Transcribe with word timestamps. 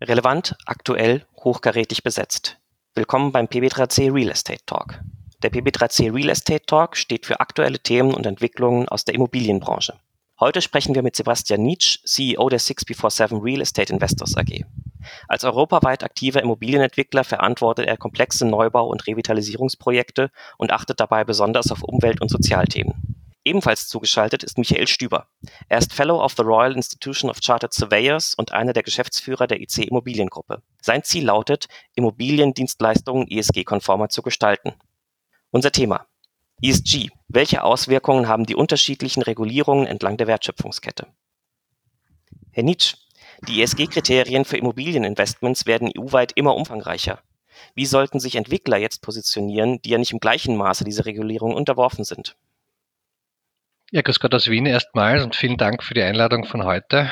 Relevant, 0.00 0.54
aktuell, 0.64 1.26
hochkarätig 1.42 2.04
besetzt. 2.04 2.56
Willkommen 2.94 3.32
beim 3.32 3.46
PB3C 3.46 4.14
Real 4.14 4.28
Estate 4.28 4.64
Talk. 4.64 5.00
Der 5.42 5.50
PB3C 5.50 6.14
Real 6.14 6.28
Estate 6.28 6.64
Talk 6.66 6.96
steht 6.96 7.26
für 7.26 7.40
aktuelle 7.40 7.80
Themen 7.80 8.14
und 8.14 8.24
Entwicklungen 8.24 8.88
aus 8.88 9.04
der 9.04 9.16
Immobilienbranche. 9.16 9.94
Heute 10.38 10.62
sprechen 10.62 10.94
wir 10.94 11.02
mit 11.02 11.16
Sebastian 11.16 11.62
Nitsch, 11.62 11.98
CEO 12.04 12.48
der 12.48 12.60
6x47 12.60 13.42
Real 13.42 13.60
Estate 13.60 13.92
Investors 13.92 14.36
AG. 14.36 14.64
Als 15.26 15.42
europaweit 15.42 16.04
aktiver 16.04 16.44
Immobilienentwickler 16.44 17.24
verantwortet 17.24 17.88
er 17.88 17.96
komplexe 17.96 18.46
Neubau- 18.46 18.86
und 18.88 19.04
Revitalisierungsprojekte 19.04 20.30
und 20.58 20.70
achtet 20.70 21.00
dabei 21.00 21.24
besonders 21.24 21.72
auf 21.72 21.82
Umwelt- 21.82 22.20
und 22.20 22.28
Sozialthemen. 22.28 23.17
Ebenfalls 23.48 23.88
zugeschaltet 23.88 24.42
ist 24.42 24.58
Michael 24.58 24.86
Stüber. 24.86 25.26
Er 25.70 25.78
ist 25.78 25.94
Fellow 25.94 26.22
of 26.22 26.34
the 26.36 26.42
Royal 26.42 26.76
Institution 26.76 27.30
of 27.30 27.38
Chartered 27.42 27.72
Surveyors 27.72 28.34
und 28.34 28.52
einer 28.52 28.74
der 28.74 28.82
Geschäftsführer 28.82 29.46
der 29.46 29.62
IC 29.62 29.88
Immobiliengruppe. 29.88 30.62
Sein 30.82 31.02
Ziel 31.02 31.24
lautet, 31.24 31.66
Immobiliendienstleistungen 31.94 33.26
ESG-konformer 33.26 34.10
zu 34.10 34.20
gestalten. 34.20 34.74
Unser 35.50 35.72
Thema. 35.72 36.04
ESG. 36.60 37.08
Welche 37.28 37.64
Auswirkungen 37.64 38.28
haben 38.28 38.44
die 38.44 38.54
unterschiedlichen 38.54 39.22
Regulierungen 39.22 39.86
entlang 39.86 40.18
der 40.18 40.26
Wertschöpfungskette? 40.26 41.06
Herr 42.50 42.64
Nitsch, 42.64 42.96
die 43.48 43.62
ESG-Kriterien 43.62 44.44
für 44.44 44.58
Immobilieninvestments 44.58 45.64
werden 45.64 45.90
EU-weit 45.96 46.32
immer 46.32 46.54
umfangreicher. 46.54 47.22
Wie 47.74 47.86
sollten 47.86 48.20
sich 48.20 48.34
Entwickler 48.34 48.76
jetzt 48.76 49.00
positionieren, 49.00 49.80
die 49.80 49.88
ja 49.88 49.96
nicht 49.96 50.12
im 50.12 50.20
gleichen 50.20 50.54
Maße 50.54 50.84
dieser 50.84 51.06
Regulierung 51.06 51.54
unterworfen 51.54 52.04
sind? 52.04 52.36
Ja, 53.90 54.02
grüß 54.02 54.20
Gott 54.20 54.34
aus 54.34 54.50
Wien 54.50 54.66
erstmal 54.66 55.22
und 55.22 55.34
vielen 55.34 55.56
Dank 55.56 55.82
für 55.82 55.94
die 55.94 56.02
Einladung 56.02 56.44
von 56.44 56.64
heute. 56.64 57.08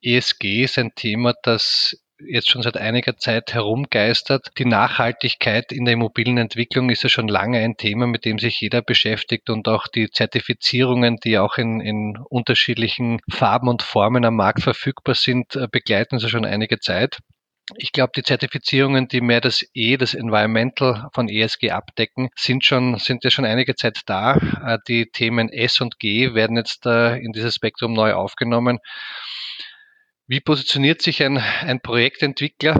ESG 0.00 0.62
ist 0.62 0.78
ein 0.78 0.94
Thema, 0.94 1.34
das 1.42 1.96
jetzt 2.24 2.48
schon 2.48 2.62
seit 2.62 2.76
einiger 2.76 3.16
Zeit 3.16 3.52
herumgeistert. 3.52 4.52
Die 4.56 4.64
Nachhaltigkeit 4.64 5.72
in 5.72 5.86
der 5.86 5.94
Immobilienentwicklung 5.94 6.88
ist 6.90 7.02
ja 7.02 7.08
schon 7.08 7.26
lange 7.26 7.58
ein 7.58 7.76
Thema, 7.76 8.06
mit 8.06 8.24
dem 8.24 8.38
sich 8.38 8.60
jeder 8.60 8.80
beschäftigt 8.80 9.50
und 9.50 9.66
auch 9.66 9.88
die 9.88 10.08
Zertifizierungen, 10.08 11.16
die 11.16 11.36
auch 11.36 11.58
in, 11.58 11.80
in 11.80 12.16
unterschiedlichen 12.28 13.18
Farben 13.28 13.68
und 13.68 13.82
Formen 13.82 14.24
am 14.24 14.36
Markt 14.36 14.62
verfügbar 14.62 15.16
sind, 15.16 15.56
äh, 15.56 15.66
begleiten 15.68 16.18
ja 16.18 16.28
schon 16.28 16.44
einige 16.44 16.78
Zeit. 16.78 17.18
Ich 17.76 17.92
glaube, 17.92 18.12
die 18.16 18.22
Zertifizierungen, 18.22 19.08
die 19.08 19.20
mehr 19.20 19.40
das 19.40 19.64
E, 19.74 19.96
das 19.96 20.14
Environmental 20.14 21.08
von 21.12 21.28
ESG 21.28 21.70
abdecken, 21.70 22.30
sind 22.36 22.64
schon, 22.64 22.98
sind 22.98 23.24
ja 23.24 23.30
schon 23.30 23.44
einige 23.44 23.74
Zeit 23.74 24.00
da. 24.06 24.34
Äh, 24.64 24.78
die 24.88 25.06
Themen 25.10 25.48
S 25.48 25.80
und 25.80 25.98
G 25.98 26.34
werden 26.34 26.56
jetzt 26.56 26.86
äh, 26.86 27.16
in 27.16 27.32
dieses 27.32 27.54
Spektrum 27.54 27.92
neu 27.92 28.14
aufgenommen. 28.14 28.78
Wie 30.30 30.38
positioniert 30.38 31.02
sich 31.02 31.24
ein, 31.24 31.38
ein 31.38 31.80
Projektentwickler? 31.80 32.76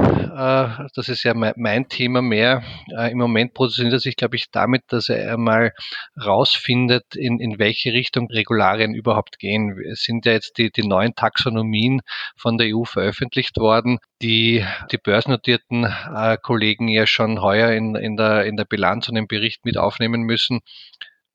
Äh, 0.81 0.89
das 0.95 1.09
ist 1.09 1.25
ja 1.25 1.35
mein, 1.35 1.89
Thema 1.89 2.23
mehr. 2.23 2.63
Äh, 2.97 3.11
Im 3.11 3.19
Moment 3.19 3.55
positioniert 3.55 3.95
er 3.95 3.99
sich, 3.99 4.15
glaube 4.15 4.37
ich, 4.37 4.53
damit, 4.53 4.85
dass 4.87 5.09
er 5.09 5.33
einmal 5.33 5.73
rausfindet, 6.17 7.17
in, 7.17 7.41
in 7.41 7.59
welche 7.59 7.93
Richtung 7.93 8.29
Regularien 8.31 8.95
überhaupt 8.95 9.41
gehen. 9.41 9.77
Es 9.91 10.05
sind 10.05 10.27
ja 10.27 10.33
jetzt 10.33 10.59
die, 10.59 10.71
die 10.71 10.87
neuen 10.87 11.17
Taxonomien 11.17 12.03
von 12.37 12.57
der 12.57 12.69
EU 12.73 12.85
veröffentlicht 12.85 13.57
worden, 13.57 13.99
die 14.23 14.65
die 14.93 14.99
börsennotierten 14.99 15.93
äh, 16.15 16.39
Kollegen 16.41 16.87
ja 16.87 17.09
schon 17.09 17.43
heuer 17.43 17.73
in, 17.73 17.97
in, 17.97 18.17
der, 18.17 18.45
in 18.45 18.57
der 18.57 18.65
Bilanz 18.65 19.09
und 19.09 19.17
im 19.17 19.27
Bericht 19.27 19.65
mit 19.65 19.77
aufnehmen 19.77 20.23
müssen. 20.23 20.61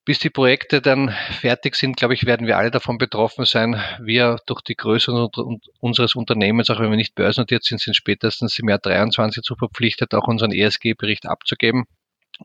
Bis 0.06 0.20
die 0.20 0.30
Projekte 0.30 0.82
dann 0.82 1.10
fertig 1.42 1.76
sind, 1.76 1.98
glaube 1.98 2.14
ich, 2.14 2.28
werden 2.28 2.46
wir 2.46 2.58
alle 2.58 2.70
davon 2.70 3.00
betroffen 3.00 3.46
sein. 3.46 3.82
Wir 4.00 4.38
durch 4.46 4.62
die 4.62 4.76
Größe 4.76 5.12
unseres 5.80 6.14
Unternehmens, 6.14 6.70
auch 6.70 6.80
wenn 6.80 6.92
wir 6.92 6.98
nicht 6.98 7.16
börsennotiert 7.16 7.64
sind, 7.64 7.82
sind 7.82 7.96
spätestens 7.96 8.60
im 8.60 8.70
Jahr 8.70 8.78
23 8.78 9.42
zu 9.42 9.56
verpflichtet, 9.56 10.14
auch 10.14 10.28
unseren 10.28 10.52
ESG-Bericht 10.52 11.26
abzugeben. 11.26 11.86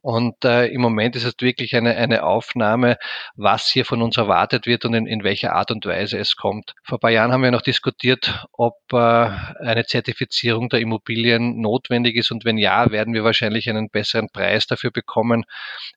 Und 0.03 0.45
äh, 0.45 0.67
im 0.67 0.81
Moment 0.81 1.17
ist 1.17 1.25
es 1.25 1.35
wirklich 1.41 1.75
eine, 1.75 1.97
eine 1.97 2.23
Aufnahme, 2.23 2.97
was 3.35 3.69
hier 3.69 3.85
von 3.85 4.03
uns 4.03 4.17
erwartet 4.17 4.67
wird 4.67 4.85
und 4.85 4.95
in, 4.95 5.07
in 5.07 5.25
welcher 5.25 5.55
Art 5.55 5.71
und 5.71 5.85
Weise 5.85 6.19
es 6.19 6.37
kommt. 6.37 6.75
Vor 6.85 6.99
ein 6.99 7.01
paar 7.01 7.11
Jahren 7.11 7.33
haben 7.33 7.43
wir 7.43 7.51
noch 7.51 7.63
diskutiert, 7.63 8.47
ob 8.53 8.77
äh, 8.93 8.97
eine 8.97 9.85
Zertifizierung 9.87 10.69
der 10.69 10.81
Immobilien 10.81 11.61
notwendig 11.61 12.17
ist 12.17 12.31
und 12.31 12.45
wenn 12.45 12.57
ja, 12.57 12.91
werden 12.93 13.15
wir 13.15 13.25
wahrscheinlich 13.25 13.69
einen 13.69 13.91
besseren 13.91 14.29
Preis 14.33 14.67
dafür 14.67 14.91
bekommen. 14.91 15.45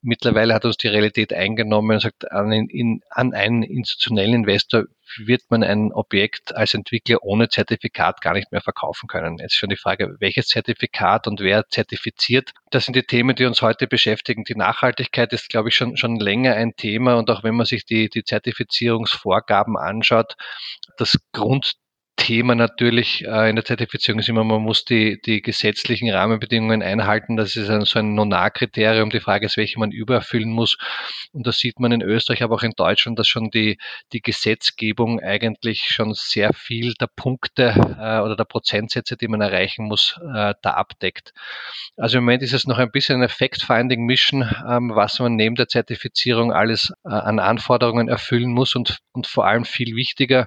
Mittlerweile 0.02 0.54
hat 0.54 0.66
uns 0.66 0.78
die 0.78 0.88
Realität 0.88 1.34
eingenommen 1.34 1.92
und 1.92 2.02
sagt, 2.02 2.32
an, 2.32 2.52
in, 2.52 3.02
an 3.10 3.34
einen 3.34 3.64
institutionellen 3.64 4.34
Investor 4.34 4.86
wird 5.18 5.42
man 5.50 5.64
ein 5.64 5.92
Objekt 5.92 6.56
als 6.56 6.74
Entwickler 6.74 7.24
ohne 7.24 7.50
Zertifikat 7.50 8.22
gar 8.22 8.34
nicht 8.34 8.52
mehr 8.52 8.62
verkaufen 8.62 9.08
können. 9.08 9.38
Jetzt 9.40 9.56
schon 9.56 9.70
die 9.70 9.78
Frage, 9.78 10.16
welches 10.20 10.48
Zertifikat 10.48 11.28
und 11.28 11.40
wer 11.40 11.68
zertifiziert. 11.68 12.52
Das 12.72 12.86
sind 12.86 12.96
die 12.96 13.04
Themen, 13.04 13.36
die 13.36 13.46
uns 13.46 13.62
heute 13.62 13.88
beschäftigen. 13.88 14.44
Die 14.44 14.56
Nachhaltigkeit 14.56 15.32
ist, 15.34 15.50
glaube 15.50 15.70
ich, 15.70 15.76
schon, 15.76 15.98
schon 15.98 16.20
länger 16.20 16.56
ein 16.56 16.76
Thema. 16.76 17.16
Und 17.16 17.30
auch 17.30 17.44
wenn 17.44 17.56
man 17.56 17.66
sich 17.66 17.86
die, 17.86 18.10
die 18.10 18.24
Zertifizierungsvorgaben 18.24 19.78
anschaut, 19.78 20.36
das 20.98 21.18
Grund 21.32 21.74
Thema 22.24 22.56
natürlich 22.56 23.26
äh, 23.26 23.50
in 23.50 23.58
der 23.58 23.66
Zertifizierung 23.66 24.20
ist 24.20 24.30
immer, 24.30 24.46
man 24.46 24.62
muss 24.62 24.86
die, 24.86 25.20
die 25.26 25.42
gesetzlichen 25.42 26.10
Rahmenbedingungen 26.10 26.82
einhalten. 26.82 27.36
Das 27.36 27.58
ist 27.58 27.70
ein, 27.70 27.84
so 27.84 28.00
ein 28.00 28.16
Nonar-Kriterium. 28.16 29.10
Die 29.10 29.20
Frage 29.20 29.46
ist, 29.46 29.58
welche 29.58 29.78
man 29.78 29.92
übererfüllen 29.92 30.50
muss. 30.50 30.78
Und 31.34 31.46
das 31.46 31.58
sieht 31.58 31.82
man 31.82 31.92
in 31.92 32.02
Österreich, 32.02 32.42
aber 32.42 32.56
auch 32.56 32.64
in 32.64 32.72
Deutschland, 32.78 33.20
dass 33.20 33.28
schon 33.28 33.50
die, 33.50 33.78
die 34.14 34.22
Gesetzgebung 34.22 35.20
eigentlich 35.20 35.90
schon 35.90 36.14
sehr 36.14 36.54
viel 36.54 36.94
der 36.94 37.10
Punkte 37.14 37.74
äh, 38.00 38.20
oder 38.22 38.38
der 38.38 38.46
Prozentsätze, 38.46 39.18
die 39.18 39.28
man 39.28 39.42
erreichen 39.42 39.86
muss, 39.86 40.18
äh, 40.34 40.54
da 40.62 40.72
abdeckt. 40.76 41.34
Also 41.98 42.20
im 42.20 42.24
Moment 42.24 42.42
ist 42.42 42.54
es 42.54 42.66
noch 42.66 42.78
ein 42.78 42.92
bisschen 42.92 43.18
eine 43.18 43.28
Fact-Finding-Mission, 43.28 44.50
ähm, 44.66 44.92
was 44.96 45.20
man 45.20 45.36
neben 45.36 45.56
der 45.56 45.68
Zertifizierung 45.68 46.54
alles 46.54 46.94
äh, 47.04 47.10
an 47.10 47.40
Anforderungen 47.40 48.08
erfüllen 48.08 48.54
muss 48.54 48.76
und, 48.76 49.00
und 49.12 49.28
vor 49.28 49.46
allem 49.46 49.66
viel 49.66 49.98
wichtiger, 49.98 50.46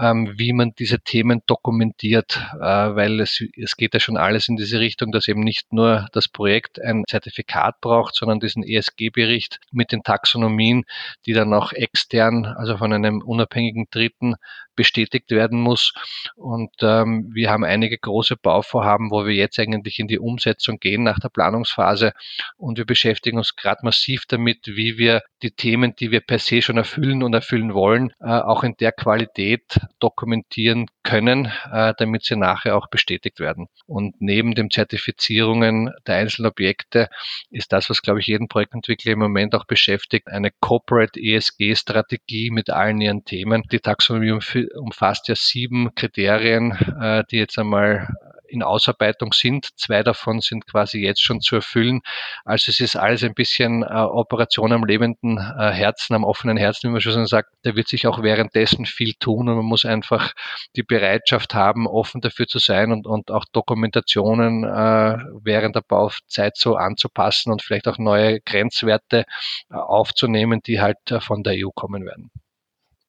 ähm, 0.00 0.32
wie 0.38 0.54
man 0.54 0.72
diese 0.78 1.01
Themen 1.04 1.42
dokumentiert, 1.46 2.40
äh, 2.54 2.60
weil 2.60 3.20
es, 3.20 3.42
es 3.56 3.76
geht 3.76 3.94
ja 3.94 4.00
schon 4.00 4.16
alles 4.16 4.48
in 4.48 4.56
diese 4.56 4.80
Richtung, 4.80 5.12
dass 5.12 5.28
eben 5.28 5.40
nicht 5.40 5.72
nur 5.72 6.08
das 6.12 6.28
Projekt 6.28 6.80
ein 6.80 7.04
Zertifikat 7.08 7.80
braucht, 7.80 8.14
sondern 8.14 8.40
diesen 8.40 8.62
ESG-Bericht 8.62 9.60
mit 9.70 9.92
den 9.92 10.02
Taxonomien, 10.02 10.84
die 11.26 11.32
dann 11.32 11.52
auch 11.54 11.72
extern, 11.72 12.46
also 12.46 12.76
von 12.76 12.92
einem 12.92 13.22
unabhängigen 13.22 13.86
Dritten 13.90 14.36
bestätigt 14.74 15.30
werden 15.30 15.60
muss. 15.60 15.92
Und 16.34 16.72
ähm, 16.80 17.30
wir 17.32 17.50
haben 17.50 17.64
einige 17.64 17.98
große 17.98 18.36
Bauvorhaben, 18.36 19.10
wo 19.10 19.26
wir 19.26 19.34
jetzt 19.34 19.58
eigentlich 19.58 19.98
in 19.98 20.08
die 20.08 20.18
Umsetzung 20.18 20.78
gehen 20.78 21.02
nach 21.02 21.18
der 21.18 21.28
Planungsphase. 21.28 22.12
Und 22.56 22.78
wir 22.78 22.86
beschäftigen 22.86 23.38
uns 23.38 23.54
gerade 23.56 23.80
massiv 23.82 24.24
damit, 24.26 24.66
wie 24.66 24.98
wir 24.98 25.22
die 25.42 25.50
Themen, 25.50 25.94
die 25.96 26.10
wir 26.10 26.20
per 26.20 26.38
se 26.38 26.62
schon 26.62 26.78
erfüllen 26.78 27.22
und 27.22 27.34
erfüllen 27.34 27.74
wollen, 27.74 28.12
äh, 28.20 28.28
auch 28.28 28.64
in 28.64 28.74
der 28.78 28.92
Qualität 28.92 29.80
dokumentieren 29.98 30.81
können, 31.02 31.52
äh, 31.72 31.94
damit 31.96 32.24
sie 32.24 32.36
nachher 32.36 32.76
auch 32.76 32.88
bestätigt 32.88 33.40
werden. 33.40 33.68
Und 33.86 34.20
neben 34.20 34.54
den 34.54 34.70
Zertifizierungen 34.70 35.90
der 36.06 36.16
einzelnen 36.16 36.50
Objekte 36.50 37.08
ist 37.50 37.72
das, 37.72 37.90
was, 37.90 38.02
glaube 38.02 38.20
ich, 38.20 38.26
jeden 38.26 38.48
Projektentwickler 38.48 39.12
im 39.12 39.18
Moment 39.18 39.54
auch 39.54 39.64
beschäftigt, 39.64 40.28
eine 40.28 40.50
Corporate 40.60 41.20
ESG-Strategie 41.20 42.50
mit 42.50 42.70
allen 42.70 43.00
ihren 43.00 43.24
Themen. 43.24 43.62
Die 43.70 43.80
Taxonomie 43.80 44.38
umfasst 44.74 45.28
ja 45.28 45.34
sieben 45.36 45.94
Kriterien, 45.94 46.72
äh, 47.00 47.24
die 47.30 47.38
jetzt 47.38 47.58
einmal 47.58 48.08
in 48.52 48.62
Ausarbeitung 48.62 49.32
sind. 49.32 49.68
Zwei 49.76 50.02
davon 50.02 50.40
sind 50.40 50.66
quasi 50.66 51.00
jetzt 51.00 51.22
schon 51.22 51.40
zu 51.40 51.56
erfüllen. 51.56 52.02
Also 52.44 52.70
es 52.70 52.80
ist 52.80 52.96
alles 52.96 53.24
ein 53.24 53.34
bisschen 53.34 53.82
äh, 53.82 53.86
Operation 53.86 54.72
am 54.72 54.84
lebenden 54.84 55.38
äh, 55.38 55.70
Herzen, 55.70 56.14
am 56.14 56.24
offenen 56.24 56.56
Herzen, 56.56 56.88
wie 56.88 56.92
man 56.92 57.00
schon 57.00 57.26
sagt. 57.26 57.50
Da 57.62 57.74
wird 57.74 57.88
sich 57.88 58.06
auch 58.06 58.22
währenddessen 58.22 58.86
viel 58.86 59.14
tun 59.14 59.48
und 59.48 59.56
man 59.56 59.64
muss 59.64 59.84
einfach 59.84 60.32
die 60.76 60.82
Bereitschaft 60.82 61.54
haben, 61.54 61.86
offen 61.86 62.20
dafür 62.20 62.46
zu 62.46 62.58
sein 62.58 62.92
und, 62.92 63.06
und 63.06 63.30
auch 63.30 63.44
Dokumentationen 63.52 64.64
äh, 64.64 65.18
während 65.42 65.76
der 65.76 65.82
Bauzeit 65.82 66.56
so 66.56 66.76
anzupassen 66.76 67.52
und 67.52 67.62
vielleicht 67.62 67.88
auch 67.88 67.98
neue 67.98 68.40
Grenzwerte 68.40 69.24
äh, 69.70 69.74
aufzunehmen, 69.74 70.60
die 70.66 70.80
halt 70.80 70.98
äh, 71.10 71.20
von 71.20 71.42
der 71.42 71.54
EU 71.56 71.70
kommen 71.74 72.04
werden. 72.04 72.30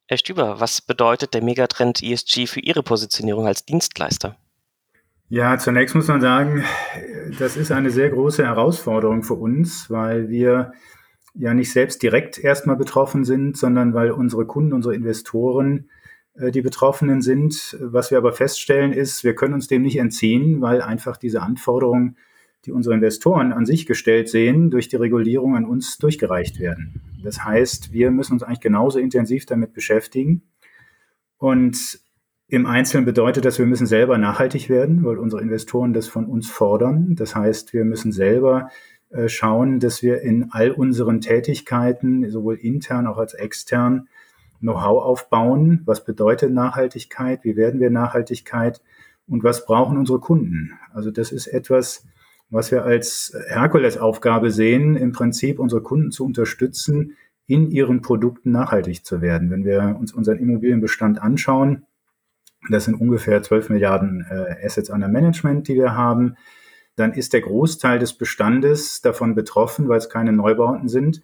Herr 0.07 0.17
Stüber, 0.17 0.59
was 0.59 0.81
bedeutet 0.81 1.33
der 1.33 1.41
Megatrend 1.41 2.03
ESG 2.03 2.45
für 2.45 2.59
Ihre 2.59 2.83
Positionierung 2.83 3.47
als 3.47 3.65
Dienstleister? 3.65 4.37
Ja, 5.33 5.57
zunächst 5.57 5.95
muss 5.95 6.09
man 6.09 6.21
sagen, 6.21 6.63
das 7.39 7.57
ist 7.57 7.71
eine 7.71 7.89
sehr 7.89 8.11
große 8.11 8.45
Herausforderung 8.45 9.23
für 9.23 9.33
uns, 9.33 9.89
weil 9.89 10.29
wir 10.29 10.73
ja 11.33 11.55
nicht 11.55 11.71
selbst 11.71 12.03
direkt 12.03 12.37
erstmal 12.37 12.75
betroffen 12.75 13.23
sind, 13.23 13.57
sondern 13.57 13.95
weil 13.95 14.11
unsere 14.11 14.45
Kunden, 14.45 14.73
unsere 14.73 14.93
Investoren 14.93 15.89
äh, 16.35 16.51
die 16.51 16.61
Betroffenen 16.61 17.23
sind. 17.23 17.75
Was 17.81 18.11
wir 18.11 18.19
aber 18.19 18.33
feststellen 18.33 18.93
ist, 18.93 19.23
wir 19.23 19.33
können 19.33 19.55
uns 19.55 19.67
dem 19.67 19.81
nicht 19.81 19.97
entziehen, 19.97 20.61
weil 20.61 20.83
einfach 20.83 21.17
diese 21.17 21.41
Anforderungen, 21.41 22.15
die 22.65 22.71
unsere 22.71 22.93
Investoren 22.93 23.53
an 23.53 23.65
sich 23.65 23.87
gestellt 23.87 24.29
sehen, 24.29 24.69
durch 24.69 24.87
die 24.87 24.97
Regulierung 24.97 25.55
an 25.55 25.65
uns 25.65 25.97
durchgereicht 25.97 26.59
werden. 26.59 27.01
Das 27.23 27.43
heißt, 27.43 27.91
wir 27.91 28.11
müssen 28.11 28.33
uns 28.33 28.43
eigentlich 28.43 28.61
genauso 28.61 28.99
intensiv 28.99 29.47
damit 29.47 29.73
beschäftigen. 29.73 30.43
Und 31.39 32.02
Im 32.47 32.65
Einzelnen 32.65 33.05
bedeutet 33.05 33.45
das, 33.45 33.57
wir 33.57 33.65
müssen 33.65 33.87
selber 33.87 34.17
nachhaltig 34.17 34.69
werden, 34.69 35.03
weil 35.03 35.17
unsere 35.17 35.41
Investoren 35.41 35.93
das 35.93 36.07
von 36.07 36.25
uns 36.25 36.49
fordern. 36.49 37.15
Das 37.15 37.35
heißt, 37.35 37.73
wir 37.73 37.85
müssen 37.85 38.11
selber 38.11 38.69
äh, 39.09 39.29
schauen, 39.29 39.79
dass 39.79 40.03
wir 40.03 40.21
in 40.21 40.49
all 40.51 40.71
unseren 40.71 41.21
Tätigkeiten, 41.21 42.29
sowohl 42.29 42.55
intern 42.55 43.07
auch 43.07 43.17
als 43.17 43.33
extern, 43.33 44.07
Know-how 44.59 45.03
aufbauen. 45.03 45.81
Was 45.85 46.05
bedeutet 46.05 46.53
Nachhaltigkeit? 46.53 47.43
Wie 47.43 47.57
werden 47.57 47.81
wir 47.81 47.89
Nachhaltigkeit? 47.89 48.81
Und 49.27 49.43
was 49.43 49.65
brauchen 49.65 49.97
unsere 49.97 50.19
Kunden? 50.19 50.71
Also 50.93 51.11
das 51.11 51.31
ist 51.31 51.47
etwas, 51.47 52.05
was 52.49 52.71
wir 52.71 52.83
als 52.83 53.35
Herkulesaufgabe 53.47 54.51
sehen, 54.51 54.95
im 54.95 55.11
Prinzip 55.11 55.59
unsere 55.59 55.81
Kunden 55.81 56.11
zu 56.11 56.25
unterstützen, 56.25 57.17
in 57.45 57.71
ihren 57.71 58.01
Produkten 58.01 58.51
nachhaltig 58.51 59.05
zu 59.05 59.21
werden. 59.21 59.49
Wenn 59.49 59.65
wir 59.65 59.97
uns 59.99 60.13
unseren 60.13 60.37
Immobilienbestand 60.37 61.21
anschauen, 61.21 61.85
das 62.69 62.85
sind 62.85 62.95
ungefähr 62.95 63.41
12 63.41 63.69
Milliarden 63.69 64.25
äh, 64.29 64.65
Assets 64.65 64.89
under 64.89 65.07
Management, 65.07 65.67
die 65.67 65.75
wir 65.75 65.95
haben, 65.95 66.35
dann 66.95 67.13
ist 67.13 67.33
der 67.33 67.41
Großteil 67.41 67.99
des 67.99 68.13
Bestandes 68.13 69.01
davon 69.01 69.35
betroffen, 69.35 69.87
weil 69.89 69.97
es 69.97 70.09
keine 70.09 70.31
Neubauten 70.31 70.87
sind. 70.87 71.21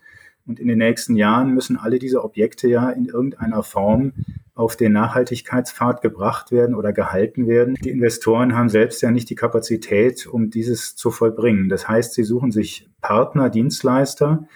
Und 0.48 0.60
in 0.60 0.68
den 0.68 0.80
nächsten 0.80 1.16
Jahren 1.16 1.54
müssen 1.54 1.78
alle 1.78 2.00
diese 2.00 2.24
Objekte 2.24 2.68
ja 2.68 2.90
in 2.90 3.06
irgendeiner 3.06 3.62
Form 3.62 4.14
auf 4.56 4.76
den 4.76 4.92
Nachhaltigkeitspfad 4.94 6.02
gebracht 6.02 6.52
werden 6.52 6.76
oder 6.76 6.92
gehalten 6.92 7.48
werden. 7.48 7.76
Die 7.76 7.92
Investoren 7.92 8.56
haben 8.56 8.68
selbst 8.68 9.02
ja 9.02 9.12
nicht 9.12 9.30
die 9.30 9.36
Kapazität, 9.36 10.26
um 10.26 10.50
dieses 10.50 10.96
zu 10.96 11.12
vollbringen. 11.12 11.70
Das 11.70 11.88
heißt, 11.88 12.14
sie 12.14 12.24
suchen 12.24 12.52
sich 12.52 12.90
Partner, 13.00 13.50
Dienstleister. 13.50 14.48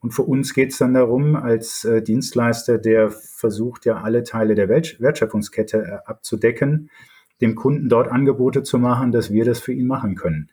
Und 0.00 0.12
für 0.12 0.22
uns 0.22 0.54
geht 0.54 0.72
es 0.72 0.78
dann 0.78 0.94
darum, 0.94 1.34
als 1.34 1.84
äh, 1.84 2.02
Dienstleister, 2.02 2.78
der 2.78 3.10
versucht 3.10 3.84
ja 3.84 4.00
alle 4.02 4.22
Teile 4.22 4.54
der 4.54 4.68
Wertschöpfungskette 4.68 5.78
äh, 5.78 6.08
abzudecken, 6.08 6.90
dem 7.40 7.54
Kunden 7.54 7.88
dort 7.88 8.08
Angebote 8.08 8.62
zu 8.62 8.78
machen, 8.78 9.12
dass 9.12 9.32
wir 9.32 9.44
das 9.44 9.60
für 9.60 9.72
ihn 9.72 9.86
machen 9.86 10.14
können. 10.14 10.50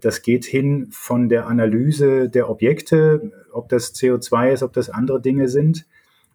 Das 0.00 0.22
geht 0.22 0.44
hin 0.44 0.88
von 0.90 1.28
der 1.28 1.46
Analyse 1.46 2.28
der 2.28 2.50
Objekte, 2.50 3.32
ob 3.52 3.68
das 3.68 3.94
CO2 3.94 4.52
ist, 4.52 4.62
ob 4.62 4.72
das 4.72 4.90
andere 4.90 5.20
Dinge 5.20 5.48
sind, 5.48 5.86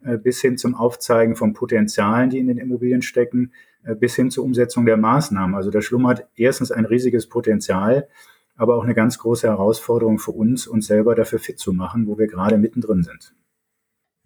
äh, 0.03 0.17
bis 0.17 0.41
hin 0.41 0.57
zum 0.57 0.75
Aufzeigen 0.75 1.35
von 1.35 1.53
Potenzialen, 1.53 2.29
die 2.29 2.39
in 2.39 2.47
den 2.47 2.57
Immobilien 2.57 3.01
stecken, 3.01 3.51
äh, 3.83 3.95
bis 3.95 4.15
hin 4.15 4.31
zur 4.31 4.44
Umsetzung 4.45 4.85
der 4.85 4.97
Maßnahmen. 4.97 5.56
Also 5.56 5.71
da 5.71 5.81
schlummert 5.81 6.27
erstens 6.35 6.71
ein 6.71 6.85
riesiges 6.85 7.27
Potenzial, 7.27 8.07
aber 8.59 8.75
auch 8.75 8.83
eine 8.83 8.94
ganz 8.94 9.17
große 9.17 9.47
Herausforderung 9.47 10.19
für 10.19 10.31
uns, 10.31 10.67
uns 10.67 10.85
selber 10.85 11.15
dafür 11.15 11.39
fit 11.39 11.57
zu 11.57 11.71
machen, 11.71 12.07
wo 12.07 12.17
wir 12.17 12.27
gerade 12.27 12.57
mittendrin 12.57 13.03
sind. 13.03 13.33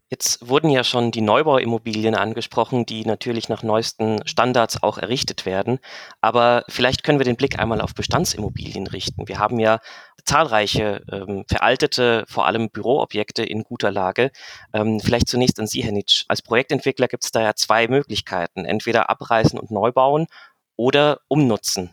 Jetzt 0.09 0.47
wurden 0.47 0.69
ja 0.69 0.83
schon 0.83 1.11
die 1.11 1.21
Neubauimmobilien 1.21 2.13
angesprochen, 2.13 2.85
die 2.85 3.05
natürlich 3.05 3.49
nach 3.49 3.63
neuesten 3.63 4.25
Standards 4.27 4.81
auch 4.81 4.97
errichtet 4.97 5.45
werden. 5.45 5.79
Aber 6.21 6.65
vielleicht 6.67 7.03
können 7.03 7.19
wir 7.19 7.25
den 7.25 7.35
Blick 7.35 7.57
einmal 7.57 7.81
auf 7.81 7.95
Bestandsimmobilien 7.95 8.87
richten. 8.87 9.27
Wir 9.27 9.39
haben 9.39 9.59
ja 9.59 9.79
zahlreiche 10.25 11.03
ähm, 11.11 11.45
veraltete, 11.47 12.25
vor 12.27 12.45
allem 12.45 12.69
Büroobjekte 12.69 13.43
in 13.43 13.63
guter 13.63 13.91
Lage. 13.91 14.31
Ähm, 14.73 14.99
vielleicht 14.99 15.27
zunächst 15.27 15.59
an 15.59 15.67
Sie, 15.67 15.83
Herr 15.83 15.91
Nitsch. 15.91 16.25
Als 16.27 16.41
Projektentwickler 16.41 17.07
gibt 17.07 17.23
es 17.23 17.31
da 17.31 17.41
ja 17.41 17.55
zwei 17.55 17.87
Möglichkeiten. 17.87 18.65
Entweder 18.65 19.09
abreißen 19.09 19.59
und 19.59 19.71
neu 19.71 19.91
bauen 19.91 20.27
oder 20.75 21.21
umnutzen. 21.27 21.91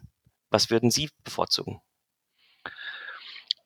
Was 0.50 0.70
würden 0.70 0.90
Sie 0.90 1.10
bevorzugen? 1.24 1.80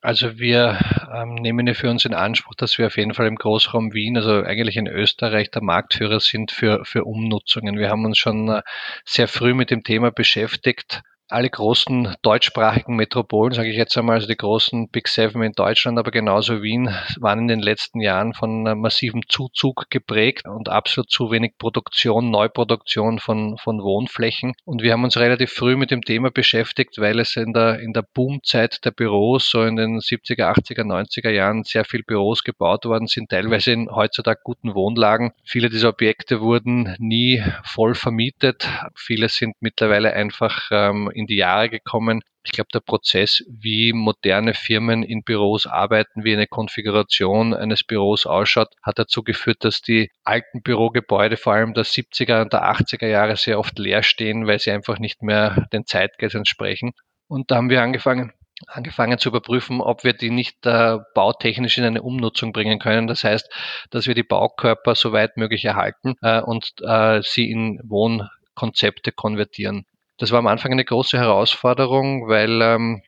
Also 0.05 0.39
wir 0.39 0.79
ähm, 1.15 1.35
nehmen 1.37 1.67
ja 1.67 1.73
für 1.73 1.89
uns 1.89 2.05
in 2.05 2.13
Anspruch, 2.13 2.55
dass 2.55 2.77
wir 2.77 2.89
auf 2.89 2.99
jeden 2.99 3.15
Fall 3.15 3.27
im 3.27 3.37
Großraum 3.37 3.95
Wien, 3.95 4.19
also 4.19 4.43
eigentlich 4.43 4.77
in 4.77 4.87
Österreich, 4.87 5.51
der 5.51 5.63
Marktführer 5.63 6.21
sind 6.21 6.53
für, 6.53 6.85
für 6.85 7.05
Umnutzungen. 7.05 7.79
Wir 7.79 7.89
haben 7.89 8.05
uns 8.05 8.19
schon 8.19 8.51
äh, 8.51 8.61
sehr 9.07 9.29
früh 9.29 9.55
mit 9.55 9.71
dem 9.71 9.83
Thema 9.83 10.11
beschäftigt 10.11 11.01
alle 11.35 11.51
großen 11.51 12.15
deutschsprachigen 12.23 12.95
Metropolen, 12.95 13.53
sage 13.53 13.69
ich 13.69 13.77
jetzt 13.77 13.99
einmal, 13.99 14.17
also 14.17 14.29
die 14.29 14.37
großen 14.37 14.89
Big 14.89 15.09
Seven 15.09 15.43
in 15.43 15.53
Deutschland, 15.53 15.99
aber 15.99 16.13
genauso 16.13 16.63
Wien, 16.63 16.95
waren 17.19 17.41
in 17.41 17.49
den 17.49 17.61
letzten 17.61 18.01
Jahren 18.01 18.35
von 18.35 18.63
massivem 18.81 19.23
Zuzug 19.29 19.87
geprägt 19.91 20.47
und 20.47 20.69
absolut 20.69 21.11
zu 21.11 21.31
wenig 21.33 21.59
Produktion, 21.59 22.31
Neuproduktion 22.31 23.19
von, 23.19 23.59
von 23.59 23.83
Wohnflächen. 23.83 24.55
Und 24.65 24.83
wir 24.83 24.93
haben 24.93 25.05
uns 25.05 25.17
relativ 25.17 25.51
früh 25.51 25.77
mit 25.77 25.91
dem 25.91 26.03
Thema 26.03 26.31
beschäftigt, 26.31 26.99
weil 26.99 27.19
es 27.19 27.37
in 27.37 27.53
der, 27.53 27.81
in 27.81 27.93
der 27.93 28.03
Boomzeit 28.03 28.85
der 28.85 28.93
Büros, 28.93 29.51
so 29.51 29.65
in 29.65 29.77
den 29.77 29.99
70er, 29.99 30.55
80er, 30.55 30.85
90er 30.85 31.31
Jahren, 31.31 31.65
sehr 31.65 31.85
viel 31.85 32.05
Büros 32.05 32.45
gebaut 32.45 32.85
worden 32.85 33.09
sind, 33.09 33.31
teilweise 33.31 33.73
in 33.73 33.91
heutzutage 33.91 34.41
guten 34.45 34.75
Wohnlagen. 34.75 35.33
Viele 35.43 35.69
dieser 35.69 35.89
Objekte 35.89 36.41
wurden 36.41 36.95
nie 36.99 37.43
voll 37.65 37.95
vermietet. 37.95 38.69
Viele 38.95 39.29
sind 39.29 39.57
mittlerweile 39.61 40.13
einfach 40.13 40.69
ähm, 40.71 41.11
in 41.13 41.24
die 41.27 41.37
Jahre 41.37 41.69
gekommen. 41.69 42.23
Ich 42.45 42.53
glaube, 42.53 42.69
der 42.75 42.81
Prozess, 42.81 43.43
wie 43.49 43.93
moderne 43.93 44.55
Firmen 44.55 45.03
in 45.03 45.23
Büros 45.23 45.67
arbeiten, 45.67 46.25
wie 46.25 46.35
eine 46.35 46.47
Konfiguration 46.47 47.55
eines 47.55 47.85
Büros 47.85 48.27
ausschaut, 48.27 48.69
hat 48.83 48.99
dazu 48.99 49.23
geführt, 49.23 49.65
dass 49.65 49.81
die 49.81 50.11
alten 50.25 50.63
Bürogebäude, 50.63 51.37
vor 51.37 51.55
allem 51.55 51.73
der 51.73 51.85
70er 51.85 52.43
und 52.43 52.53
der 52.53 52.65
80er 52.65 53.07
Jahre, 53.07 53.37
sehr 53.37 53.59
oft 53.59 53.79
leer 53.79 54.03
stehen, 54.03 54.47
weil 54.47 54.59
sie 54.59 54.73
einfach 54.73 54.99
nicht 54.99 55.23
mehr 55.23 55.67
den 55.73 55.87
Zeitgeist 55.87 56.35
entsprechen. 56.35 56.93
Und 57.29 57.51
da 57.51 57.57
haben 57.57 57.71
wir 57.71 57.83
angefangen, 57.83 58.33
angefangen 58.67 59.19
zu 59.19 59.31
überprüfen, 59.31 59.81
ob 59.81 60.05
wir 60.05 60.13
die 60.13 60.31
nicht 60.31 60.67
äh, 60.67 60.99
bautechnisch 61.15 61.79
in 61.79 61.85
eine 61.85 62.03
Umnutzung 62.03 62.53
bringen 62.53 62.79
können. 62.79 63.07
Das 63.07 63.25
heißt, 63.25 63.51
dass 63.91 64.07
wir 64.07 64.15
die 64.15 64.23
Baukörper 64.23 64.95
so 64.95 65.13
weit 65.13 65.37
möglich 65.37 65.65
erhalten 65.65 66.15
äh, 66.23 66.41
und 66.41 66.73
äh, 66.83 67.21
sie 67.23 67.51
in 67.51 67.81
Wohnkonzepte 67.85 69.13
konvertieren. 69.13 69.87
Das 70.19 70.31
war 70.31 70.39
am 70.39 70.47
Anfang 70.47 70.73
eine 70.73 70.85
große 70.85 71.19
Herausforderung, 71.19 72.29
weil 72.29 72.63
ähm, 72.63 73.03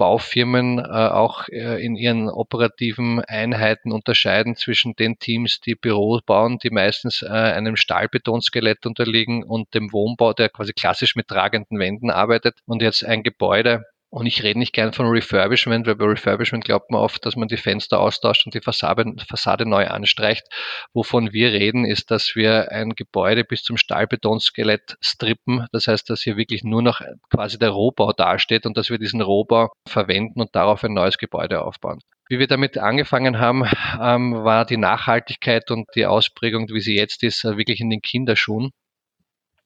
Baufirmen 0.00 0.78
äh, 0.78 0.82
auch 0.82 1.46
äh, 1.50 1.84
in 1.84 1.94
ihren 1.94 2.30
operativen 2.30 3.20
Einheiten 3.20 3.92
unterscheiden 3.92 4.56
zwischen 4.56 4.94
den 4.94 5.18
Teams, 5.18 5.60
die 5.60 5.74
Büros 5.74 6.22
bauen, 6.22 6.58
die 6.58 6.70
meistens 6.70 7.20
äh, 7.20 7.28
einem 7.28 7.76
Stahlbetonskelett 7.76 8.86
unterliegen 8.86 9.44
und 9.44 9.74
dem 9.74 9.92
Wohnbau, 9.92 10.32
der 10.32 10.48
quasi 10.48 10.72
klassisch 10.72 11.16
mit 11.16 11.28
tragenden 11.28 11.78
Wänden 11.78 12.10
arbeitet. 12.10 12.60
Und 12.64 12.80
jetzt 12.80 13.04
ein 13.04 13.22
Gebäude 13.22 13.84
und 14.10 14.26
ich 14.26 14.42
rede 14.42 14.58
nicht 14.58 14.72
gern 14.72 14.92
von 14.92 15.06
Refurbishment, 15.06 15.86
weil 15.86 15.94
bei 15.94 16.04
Refurbishment 16.04 16.64
glaubt 16.64 16.90
man 16.90 17.00
oft, 17.00 17.24
dass 17.24 17.36
man 17.36 17.46
die 17.46 17.56
Fenster 17.56 18.00
austauscht 18.00 18.44
und 18.44 18.54
die 18.54 18.60
Fassade, 18.60 19.04
Fassade 19.28 19.66
neu 19.66 19.86
anstreicht. 19.86 20.44
Wovon 20.92 21.32
wir 21.32 21.52
reden, 21.52 21.84
ist, 21.84 22.10
dass 22.10 22.34
wir 22.34 22.72
ein 22.72 22.90
Gebäude 22.90 23.44
bis 23.44 23.62
zum 23.62 23.76
Stahlbetonskelett 23.76 24.96
strippen. 25.00 25.66
Das 25.70 25.86
heißt, 25.86 26.10
dass 26.10 26.22
hier 26.22 26.36
wirklich 26.36 26.64
nur 26.64 26.82
noch 26.82 27.00
quasi 27.32 27.58
der 27.58 27.70
Rohbau 27.70 28.12
dasteht 28.12 28.66
und 28.66 28.76
dass 28.76 28.90
wir 28.90 28.98
diesen 28.98 29.20
Rohbau 29.20 29.70
verwenden 29.86 30.40
und 30.40 30.54
darauf 30.56 30.82
ein 30.82 30.92
neues 30.92 31.16
Gebäude 31.16 31.62
aufbauen. 31.62 32.00
Wie 32.28 32.38
wir 32.38 32.46
damit 32.46 32.78
angefangen 32.78 33.38
haben, 33.38 33.64
ähm, 34.00 34.44
war 34.44 34.64
die 34.64 34.76
Nachhaltigkeit 34.76 35.70
und 35.70 35.88
die 35.94 36.06
Ausprägung, 36.06 36.68
wie 36.68 36.80
sie 36.80 36.96
jetzt 36.96 37.22
ist, 37.22 37.44
wirklich 37.44 37.80
in 37.80 37.90
den 37.90 38.02
Kinderschuhen. 38.02 38.70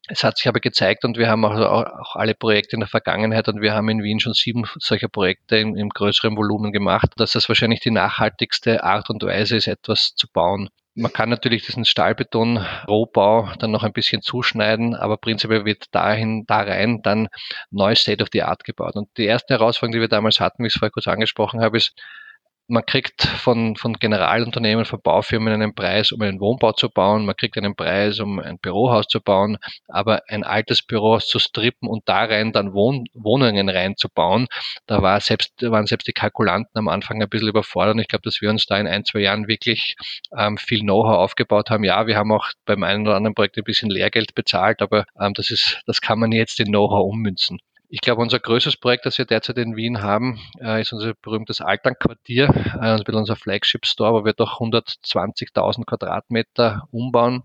Es 0.07 0.23
hat 0.23 0.37
sich 0.37 0.47
aber 0.47 0.59
gezeigt 0.59 1.03
und 1.03 1.17
wir 1.17 1.27
haben 1.27 1.43
auch, 1.45 1.55
auch, 1.55 2.15
alle 2.15 2.35
Projekte 2.35 2.75
in 2.75 2.81
der 2.81 2.89
Vergangenheit 2.89 3.47
und 3.47 3.61
wir 3.61 3.73
haben 3.73 3.89
in 3.89 4.03
Wien 4.03 4.19
schon 4.19 4.33
sieben 4.33 4.63
solcher 4.77 5.07
Projekte 5.07 5.57
im, 5.57 5.75
im 5.75 5.89
größeren 5.89 6.37
Volumen 6.37 6.71
gemacht, 6.71 7.09
dass 7.17 7.31
das 7.31 7.49
wahrscheinlich 7.49 7.79
die 7.79 7.91
nachhaltigste 7.91 8.83
Art 8.83 9.09
und 9.09 9.23
Weise 9.23 9.57
ist, 9.57 9.67
etwas 9.67 10.13
zu 10.15 10.27
bauen. 10.31 10.69
Man 10.97 11.11
kann 11.11 11.29
natürlich 11.29 11.65
diesen 11.65 11.83
Stahlbeton-Rohbau 11.83 13.51
dann 13.59 13.71
noch 13.71 13.83
ein 13.83 13.91
bisschen 13.91 14.21
zuschneiden, 14.21 14.95
aber 14.95 15.17
prinzipiell 15.17 15.65
wird 15.65 15.93
dahin, 15.93 16.45
da 16.47 16.61
rein 16.61 17.01
dann 17.01 17.27
neu 17.69 17.95
State 17.95 18.23
of 18.23 18.29
the 18.31 18.43
Art 18.43 18.63
gebaut. 18.63 18.95
Und 18.95 19.09
die 19.17 19.25
erste 19.25 19.55
Herausforderung, 19.55 19.93
die 19.93 20.01
wir 20.01 20.07
damals 20.07 20.39
hatten, 20.39 20.63
wie 20.63 20.67
ich 20.67 20.75
es 20.75 20.79
vorher 20.79 20.91
kurz 20.91 21.07
angesprochen 21.07 21.59
habe, 21.61 21.75
ist, 21.75 21.99
man 22.67 22.85
kriegt 22.85 23.23
von, 23.23 23.75
von 23.75 23.93
Generalunternehmen, 23.93 24.85
von 24.85 25.01
Baufirmen 25.01 25.53
einen 25.53 25.75
Preis, 25.75 26.11
um 26.11 26.21
einen 26.21 26.39
Wohnbau 26.39 26.71
zu 26.71 26.89
bauen. 26.89 27.25
Man 27.25 27.35
kriegt 27.35 27.57
einen 27.57 27.75
Preis, 27.75 28.19
um 28.19 28.39
ein 28.39 28.57
Bürohaus 28.57 29.07
zu 29.07 29.21
bauen. 29.21 29.57
Aber 29.87 30.21
ein 30.27 30.43
altes 30.43 30.81
Bürohaus 30.81 31.27
zu 31.27 31.39
strippen 31.39 31.87
und 31.87 32.03
da 32.07 32.23
rein 32.23 32.51
dann 32.53 32.73
Wohn 32.73 33.05
Wohnungen 33.13 33.69
reinzubauen, 33.69 34.47
da 34.87 35.01
war 35.01 35.19
selbst, 35.19 35.53
waren 35.61 35.85
selbst 35.85 36.07
die 36.07 36.13
Kalkulanten 36.13 36.77
am 36.77 36.87
Anfang 36.87 37.21
ein 37.21 37.29
bisschen 37.29 37.49
überfordert. 37.49 37.99
Ich 37.99 38.07
glaube, 38.07 38.23
dass 38.23 38.41
wir 38.41 38.49
uns 38.49 38.65
da 38.65 38.77
in 38.77 38.87
ein, 38.87 39.05
zwei 39.05 39.19
Jahren 39.19 39.47
wirklich 39.47 39.95
ähm, 40.37 40.57
viel 40.57 40.81
Know-how 40.81 41.17
aufgebaut 41.17 41.69
haben. 41.69 41.83
Ja, 41.83 42.07
wir 42.07 42.17
haben 42.17 42.31
auch 42.31 42.47
beim 42.65 42.83
einen 42.83 43.05
oder 43.05 43.15
anderen 43.15 43.35
Projekt 43.35 43.57
ein 43.57 43.63
bisschen 43.63 43.89
Lehrgeld 43.89 44.33
bezahlt, 44.35 44.81
aber 44.81 45.05
ähm, 45.19 45.33
das 45.33 45.51
ist, 45.51 45.81
das 45.85 46.01
kann 46.01 46.19
man 46.19 46.31
jetzt 46.31 46.59
in 46.59 46.67
Know-how 46.67 47.05
ummünzen. 47.11 47.59
Ich 47.95 48.01
glaube, 48.01 48.21
unser 48.21 48.41
größtes 48.41 48.75
Projekt, 48.75 49.05
das 49.05 49.17
wir 49.17 49.23
derzeit 49.23 49.57
in 49.57 49.77
Wien 49.77 50.01
haben, 50.01 50.37
äh, 50.59 50.81
ist 50.81 50.91
unser 50.91 51.13
berühmtes 51.13 51.61
Alternquartier, 51.61 52.49
äh, 52.81 53.15
unser 53.15 53.37
Flagship 53.37 53.85
Store, 53.85 54.11
wo 54.11 54.25
wir 54.25 54.33
doch 54.33 54.59
120.000 54.59 55.85
Quadratmeter 55.85 56.89
umbauen. 56.91 57.43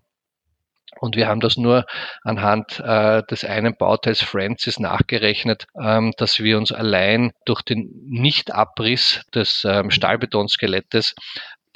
Und 0.99 1.15
wir 1.15 1.29
haben 1.29 1.39
das 1.39 1.57
nur 1.57 1.87
anhand 2.25 2.81
äh, 2.81 3.23
des 3.31 3.45
einen 3.45 3.77
Bauteils 3.77 4.23
Francis 4.23 4.81
nachgerechnet, 4.81 5.69
ähm, 5.81 6.13
dass 6.17 6.41
wir 6.41 6.59
uns 6.59 6.73
allein 6.73 7.31
durch 7.45 7.63
den 7.63 7.89
Nichtabriss 8.09 9.23
des 9.33 9.65
ähm, 9.65 9.93
Stahlbetonskelettes 9.93 11.15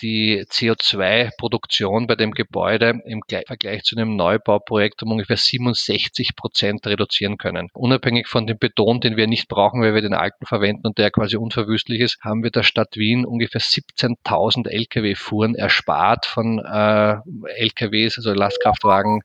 die 0.00 0.44
CO2-Produktion 0.44 2.06
bei 2.06 2.16
dem 2.16 2.32
Gebäude 2.32 3.00
im 3.04 3.22
Vergleich 3.28 3.82
zu 3.82 3.96
einem 3.96 4.16
Neubauprojekt 4.16 5.02
um 5.02 5.12
ungefähr 5.12 5.36
67 5.36 6.36
Prozent 6.36 6.86
reduzieren 6.86 7.38
können. 7.38 7.68
Unabhängig 7.72 8.28
von 8.28 8.46
dem 8.46 8.58
Beton, 8.58 9.00
den 9.00 9.16
wir 9.16 9.26
nicht 9.26 9.48
brauchen, 9.48 9.82
weil 9.82 9.94
wir 9.94 10.02
den 10.02 10.14
alten 10.14 10.46
verwenden 10.46 10.86
und 10.86 10.98
der 10.98 11.10
quasi 11.10 11.36
unverwüstlich 11.36 12.00
ist, 12.00 12.18
haben 12.22 12.42
wir 12.42 12.50
der 12.50 12.62
Stadt 12.62 12.96
Wien 12.96 13.24
ungefähr 13.24 13.60
17.000 13.60 14.68
Lkw-Fuhren 14.68 15.54
erspart 15.54 16.26
von 16.26 16.58
äh, 16.58 17.16
LKWs, 17.58 18.18
also 18.18 18.32
Lastkraftwagen, 18.32 19.22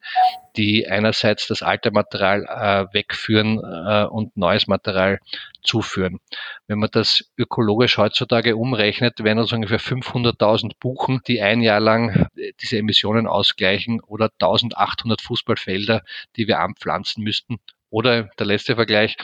die 0.55 0.87
einerseits 0.87 1.47
das 1.47 1.61
alte 1.61 1.91
Material 1.91 2.45
äh, 2.45 2.93
wegführen 2.93 3.59
äh, 3.59 4.05
und 4.05 4.35
neues 4.37 4.67
Material 4.67 5.19
zuführen. 5.63 6.19
Wenn 6.67 6.79
man 6.79 6.89
das 6.91 7.31
ökologisch 7.37 7.97
heutzutage 7.97 8.55
umrechnet, 8.55 9.23
wären 9.23 9.37
das 9.37 9.51
ungefähr 9.51 9.79
500.000 9.79 10.71
Buchen, 10.79 11.21
die 11.27 11.41
ein 11.41 11.61
Jahr 11.61 11.79
lang 11.79 12.27
äh, 12.35 12.53
diese 12.61 12.77
Emissionen 12.77 13.27
ausgleichen 13.27 14.01
oder 14.01 14.29
1800 14.39 15.21
Fußballfelder, 15.21 16.03
die 16.35 16.47
wir 16.47 16.59
anpflanzen 16.59 17.23
müssten, 17.23 17.59
oder 17.89 18.29
der 18.37 18.45
letzte 18.45 18.75
Vergleich, 18.75 19.17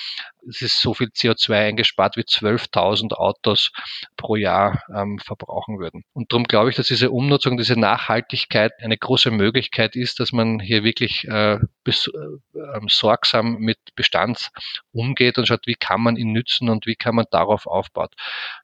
es 0.48 0.62
ist 0.62 0.80
so 0.80 0.94
viel 0.94 1.08
CO2 1.08 1.54
eingespart, 1.54 2.18
wie 2.18 2.22
12.000 2.22 3.14
Autos 3.14 3.72
pro 4.18 4.36
Jahr 4.36 4.84
ähm, 4.96 5.20
verbrauchen 5.20 5.80
würden. 5.80 6.04
Und 6.14 6.32
darum 6.32 6.46
glaube 6.46 6.70
ich, 6.70 6.75
dass 6.75 6.88
diese 6.88 7.12
Umnutzung, 7.12 7.58
diese 7.58 7.80
Nachhaltigkeit 7.80 8.72
eine 8.82 8.98
große 8.98 9.32
Möglichkeit 9.32 9.96
ist, 9.96 10.20
dass 10.20 10.32
man 10.32 10.60
hier 10.60 10.84
wirklich 10.84 11.25
äh, 11.28 11.60
bis, 11.84 12.08
äh, 12.08 12.58
ähm, 12.78 12.88
sorgsam 12.88 13.58
mit 13.58 13.78
Bestand 13.96 14.50
umgeht 14.92 15.38
und 15.38 15.48
schaut, 15.48 15.68
wie 15.68 15.75
kann 15.75 16.02
man 16.02 16.18
ihn 16.18 16.32
nützen 16.32 16.70
und 16.70 16.86
wie 16.86 16.96
kann 16.96 17.16
man 17.16 17.25
darauf 17.32 17.68
aufbauen. 17.68 18.10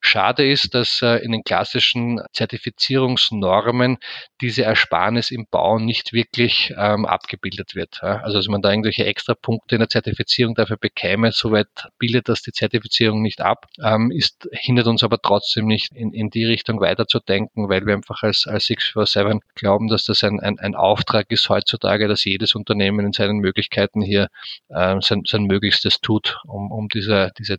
Schade 0.01 0.49
ist, 0.49 0.73
dass 0.73 1.01
äh, 1.01 1.17
in 1.17 1.31
den 1.31 1.43
klassischen 1.43 2.21
Zertifizierungsnormen 2.33 3.97
diese 4.41 4.63
Ersparnis 4.63 5.31
im 5.31 5.47
Bau 5.49 5.79
nicht 5.79 6.13
wirklich 6.13 6.73
ähm, 6.77 7.05
abgebildet 7.05 7.75
wird. 7.75 7.99
Ja? 8.01 8.21
Also 8.21 8.37
dass 8.37 8.47
man 8.47 8.61
da 8.61 8.71
irgendwelche 8.71 9.05
extra 9.05 9.33
Punkte 9.33 9.75
in 9.75 9.79
der 9.79 9.89
Zertifizierung 9.89 10.55
dafür 10.55 10.77
bekäme, 10.77 11.31
soweit 11.31 11.70
bildet 11.97 12.29
das 12.29 12.41
die 12.41 12.51
Zertifizierung 12.51 13.21
nicht 13.21 13.41
ab, 13.41 13.67
ähm, 13.83 14.11
ist, 14.11 14.47
hindert 14.51 14.87
uns 14.87 15.03
aber 15.03 15.19
trotzdem 15.21 15.65
nicht 15.65 15.93
in, 15.93 16.13
in 16.13 16.29
die 16.29 16.45
Richtung 16.45 16.79
weiterzudenken, 16.79 17.69
weil 17.69 17.85
wir 17.85 17.93
einfach 17.93 18.23
als, 18.23 18.45
als 18.47 18.65
647 18.65 19.41
glauben, 19.55 19.87
dass 19.87 20.05
das 20.05 20.23
ein, 20.23 20.39
ein, 20.39 20.59
ein 20.59 20.75
Auftrag 20.75 21.31
ist 21.31 21.49
heutzutage, 21.49 22.07
dass 22.07 22.25
jedes 22.25 22.55
Unternehmen 22.55 23.05
in 23.05 23.13
seinen 23.13 23.37
Möglichkeiten 23.37 24.01
hier 24.01 24.27
äh, 24.69 24.97
sein, 25.01 25.23
sein 25.25 25.43
Möglichstes 25.43 25.99
tut, 26.01 26.39
um, 26.45 26.71
um 26.71 26.87
diese, 26.89 27.31
diese 27.37 27.57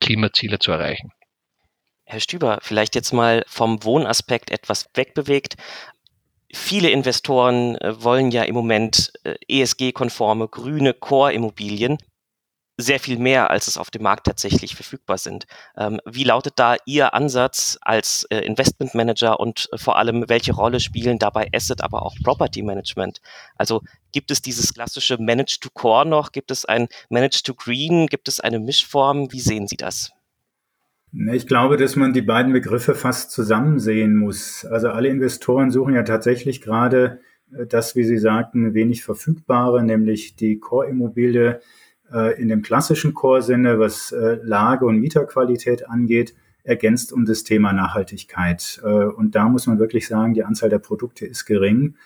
Klimaziele 0.00 0.58
zu 0.58 0.72
erreichen. 0.72 1.10
Herr 2.04 2.20
Stüber, 2.20 2.58
vielleicht 2.62 2.94
jetzt 2.94 3.12
mal 3.12 3.44
vom 3.46 3.84
Wohnaspekt 3.84 4.50
etwas 4.50 4.88
wegbewegt. 4.94 5.56
Viele 6.50 6.88
Investoren 6.88 7.76
äh, 7.76 8.02
wollen 8.02 8.30
ja 8.30 8.44
im 8.44 8.54
Moment 8.54 9.12
äh, 9.24 9.34
ESG-konforme 9.46 10.48
grüne 10.48 10.94
Core-Immobilien 10.94 11.98
sehr 12.78 13.00
viel 13.00 13.18
mehr, 13.18 13.50
als 13.50 13.66
es 13.66 13.76
auf 13.76 13.90
dem 13.90 14.02
Markt 14.04 14.26
tatsächlich 14.26 14.76
verfügbar 14.76 15.18
sind. 15.18 15.46
Ähm, 15.76 16.00
wie 16.06 16.22
lautet 16.22 16.54
da 16.56 16.76
Ihr 16.86 17.12
Ansatz 17.12 17.76
als 17.82 18.24
äh, 18.30 18.38
Investment 18.38 18.94
Manager 18.94 19.40
und 19.40 19.68
äh, 19.72 19.78
vor 19.78 19.98
allem, 19.98 20.28
welche 20.28 20.54
Rolle 20.54 20.78
spielen 20.78 21.18
dabei 21.18 21.48
Asset, 21.52 21.82
aber 21.82 22.02
auch 22.02 22.14
Property 22.22 22.62
Management? 22.62 23.20
Also 23.56 23.82
gibt 24.12 24.30
es 24.30 24.40
dieses 24.40 24.72
klassische 24.72 25.18
Manage 25.18 25.58
to 25.60 25.70
Core 25.74 26.06
noch? 26.06 26.30
Gibt 26.30 26.52
es 26.52 26.64
ein 26.64 26.86
Manage 27.10 27.42
to 27.42 27.52
Green? 27.54 28.06
Gibt 28.06 28.28
es 28.28 28.38
eine 28.38 28.60
Mischform? 28.60 29.32
Wie 29.32 29.40
sehen 29.40 29.66
Sie 29.66 29.76
das? 29.76 30.12
Ich 31.32 31.46
glaube, 31.46 31.78
dass 31.78 31.96
man 31.96 32.12
die 32.12 32.22
beiden 32.22 32.52
Begriffe 32.52 32.94
fast 32.94 33.32
zusammen 33.32 33.80
sehen 33.80 34.14
muss. 34.14 34.64
Also 34.64 34.90
alle 34.90 35.08
Investoren 35.08 35.70
suchen 35.70 35.94
ja 35.94 36.02
tatsächlich 36.04 36.60
gerade 36.60 37.20
äh, 37.52 37.66
das, 37.66 37.96
wie 37.96 38.04
Sie 38.04 38.18
sagten, 38.18 38.74
wenig 38.74 39.02
verfügbare, 39.02 39.82
nämlich 39.82 40.36
die 40.36 40.58
Core-Immobilie, 40.58 41.60
in 42.38 42.48
dem 42.48 42.62
klassischen 42.62 43.12
Core-Sinne, 43.12 43.78
was 43.78 44.12
äh, 44.12 44.38
Lage 44.42 44.86
und 44.86 44.98
Mieterqualität 44.98 45.88
angeht, 45.88 46.34
ergänzt 46.64 47.12
um 47.12 47.26
das 47.26 47.44
Thema 47.44 47.72
Nachhaltigkeit. 47.72 48.80
Äh, 48.82 48.88
und 48.88 49.34
da 49.34 49.48
muss 49.48 49.66
man 49.66 49.78
wirklich 49.78 50.08
sagen, 50.08 50.32
die 50.32 50.44
Anzahl 50.44 50.70
der 50.70 50.78
Produkte 50.78 51.26
ist 51.26 51.44
gering, 51.44 51.96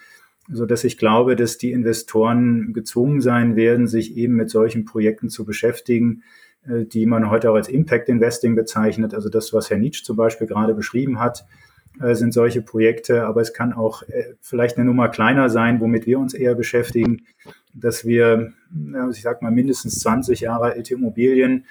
so 0.51 0.67
dass 0.67 0.83
ich 0.83 0.99
glaube, 0.99 1.37
dass 1.37 1.57
die 1.57 1.71
Investoren 1.71 2.73
gezwungen 2.73 3.21
sein 3.21 3.55
werden, 3.55 3.87
sich 3.87 4.17
eben 4.17 4.35
mit 4.35 4.51
solchen 4.51 4.85
Projekten 4.85 5.31
zu 5.31 5.45
beschäftigen, 5.45 6.25
die 6.65 7.07
man 7.07 7.31
heute 7.31 7.51
auch 7.51 7.55
als 7.55 7.69
Impact 7.69 8.09
Investing 8.09 8.55
bezeichnet. 8.55 9.15
Also 9.15 9.29
das, 9.29 9.53
was 9.53 9.71
Herr 9.71 9.79
Nietzsche 9.79 10.05
zum 10.05 10.17
Beispiel 10.17 10.47
gerade 10.47 10.75
beschrieben 10.75 11.21
hat, 11.21 11.45
sind 11.99 12.33
solche 12.33 12.61
Projekte, 12.61 13.25
aber 13.25 13.41
es 13.41 13.53
kann 13.53 13.73
auch 13.73 14.03
vielleicht 14.41 14.77
eine 14.77 14.87
Nummer 14.87 15.09
kleiner 15.09 15.49
sein, 15.49 15.81
womit 15.81 16.07
wir 16.07 16.19
uns 16.19 16.35
eher 16.35 16.55
beschäftigen, 16.55 17.23
dass 17.75 18.05
wir, 18.05 18.53
ich 19.11 19.23
sag 19.23 19.43
mal, 19.43 19.51
mindestens 19.51 20.01
20 20.01 20.41
Jahre 20.41 20.73
alte 20.73 20.95
Immobilien 20.95 21.67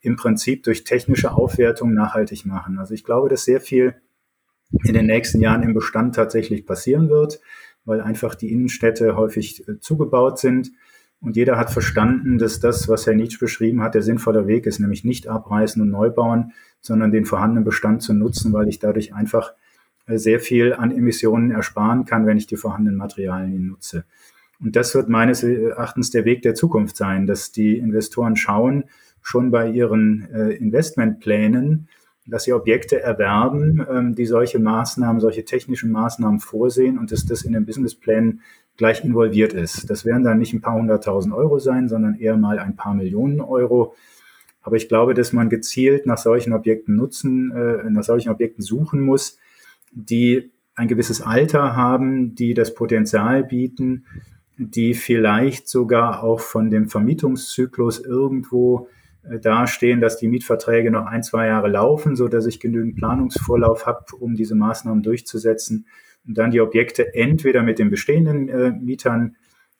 im 0.00 0.16
Prinzip 0.16 0.62
durch 0.62 0.84
technische 0.84 1.32
Aufwertung 1.32 1.94
nachhaltig 1.94 2.46
machen. 2.46 2.78
Also 2.78 2.94
ich 2.94 3.04
glaube, 3.04 3.28
dass 3.28 3.44
sehr 3.44 3.60
viel 3.60 3.96
in 4.84 4.94
den 4.94 5.06
nächsten 5.06 5.40
Jahren 5.40 5.62
im 5.62 5.74
Bestand 5.74 6.14
tatsächlich 6.14 6.66
passieren 6.66 7.08
wird, 7.08 7.40
weil 7.84 8.00
einfach 8.00 8.34
die 8.34 8.52
Innenstädte 8.52 9.16
häufig 9.16 9.66
äh, 9.68 9.78
zugebaut 9.78 10.38
sind. 10.38 10.72
Und 11.20 11.36
jeder 11.36 11.56
hat 11.56 11.70
verstanden, 11.70 12.36
dass 12.38 12.60
das, 12.60 12.88
was 12.88 13.06
Herr 13.06 13.14
Nietzsche 13.14 13.38
beschrieben 13.38 13.82
hat, 13.82 13.94
der 13.94 14.02
sinnvolle 14.02 14.46
Weg 14.46 14.66
ist, 14.66 14.80
nämlich 14.80 15.02
nicht 15.02 15.28
abreißen 15.28 15.80
und 15.80 15.88
neu 15.88 16.10
bauen, 16.10 16.52
sondern 16.80 17.10
den 17.10 17.24
vorhandenen 17.24 17.64
Bestand 17.64 18.02
zu 18.02 18.12
nutzen, 18.12 18.52
weil 18.52 18.68
ich 18.68 18.78
dadurch 18.78 19.14
einfach 19.14 19.54
äh, 20.06 20.18
sehr 20.18 20.40
viel 20.40 20.72
an 20.74 20.90
Emissionen 20.90 21.50
ersparen 21.50 22.04
kann, 22.04 22.26
wenn 22.26 22.36
ich 22.36 22.46
die 22.46 22.56
vorhandenen 22.56 22.96
Materialien 22.98 23.66
nutze. 23.66 24.04
Und 24.60 24.76
das 24.76 24.94
wird 24.94 25.08
meines 25.08 25.42
Erachtens 25.42 26.10
der 26.10 26.24
Weg 26.24 26.42
der 26.42 26.54
Zukunft 26.54 26.96
sein, 26.96 27.26
dass 27.26 27.52
die 27.52 27.78
Investoren 27.78 28.36
schauen, 28.36 28.84
schon 29.22 29.50
bei 29.50 29.68
ihren 29.68 30.28
äh, 30.32 30.50
Investmentplänen, 30.52 31.88
dass 32.26 32.44
sie 32.44 32.52
Objekte 32.52 33.00
erwerben, 33.00 33.84
ähm, 33.90 34.14
die 34.14 34.26
solche 34.26 34.58
Maßnahmen, 34.58 35.20
solche 35.20 35.44
technischen 35.44 35.90
Maßnahmen 35.90 36.40
vorsehen 36.40 36.98
und 36.98 37.12
dass 37.12 37.26
das 37.26 37.42
in 37.42 37.52
den 37.52 37.66
Businessplänen 37.66 38.40
gleich 38.76 39.04
involviert 39.04 39.52
ist. 39.52 39.88
Das 39.90 40.04
werden 40.04 40.22
dann 40.22 40.38
nicht 40.38 40.52
ein 40.52 40.60
paar 40.60 40.74
hunderttausend 40.74 41.34
Euro 41.34 41.58
sein, 41.58 41.88
sondern 41.88 42.14
eher 42.14 42.36
mal 42.36 42.58
ein 42.58 42.76
paar 42.76 42.94
Millionen 42.94 43.40
Euro. 43.40 43.94
Aber 44.62 44.76
ich 44.76 44.88
glaube, 44.88 45.14
dass 45.14 45.32
man 45.32 45.48
gezielt 45.48 46.06
nach 46.06 46.18
solchen 46.18 46.52
Objekten 46.52 46.96
nutzen, 46.96 47.52
äh, 47.52 47.88
nach 47.90 48.02
solchen 48.04 48.30
Objekten 48.30 48.62
suchen 48.62 49.00
muss, 49.00 49.38
die 49.92 50.50
ein 50.74 50.88
gewisses 50.88 51.22
Alter 51.22 51.74
haben, 51.74 52.34
die 52.34 52.52
das 52.52 52.74
Potenzial 52.74 53.44
bieten, 53.44 54.04
die 54.58 54.94
vielleicht 54.94 55.68
sogar 55.68 56.22
auch 56.22 56.40
von 56.40 56.70
dem 56.70 56.88
Vermietungszyklus 56.88 58.04
irgendwo 58.04 58.88
äh, 59.22 59.38
dastehen, 59.38 60.00
dass 60.00 60.18
die 60.18 60.28
Mietverträge 60.28 60.90
noch 60.90 61.06
ein, 61.06 61.22
zwei 61.22 61.46
Jahre 61.46 61.68
laufen, 61.68 62.16
so 62.16 62.28
dass 62.28 62.46
ich 62.46 62.60
genügend 62.60 62.96
Planungsvorlauf 62.96 63.86
habe, 63.86 64.04
um 64.18 64.34
diese 64.34 64.54
Maßnahmen 64.54 65.02
durchzusetzen 65.02 65.86
und 66.26 66.38
dann 66.38 66.50
die 66.50 66.60
Objekte 66.60 67.14
entweder 67.14 67.62
mit 67.62 67.78
den 67.78 67.90
bestehenden 67.90 68.48
äh, 68.48 68.70
Mietern 68.70 69.36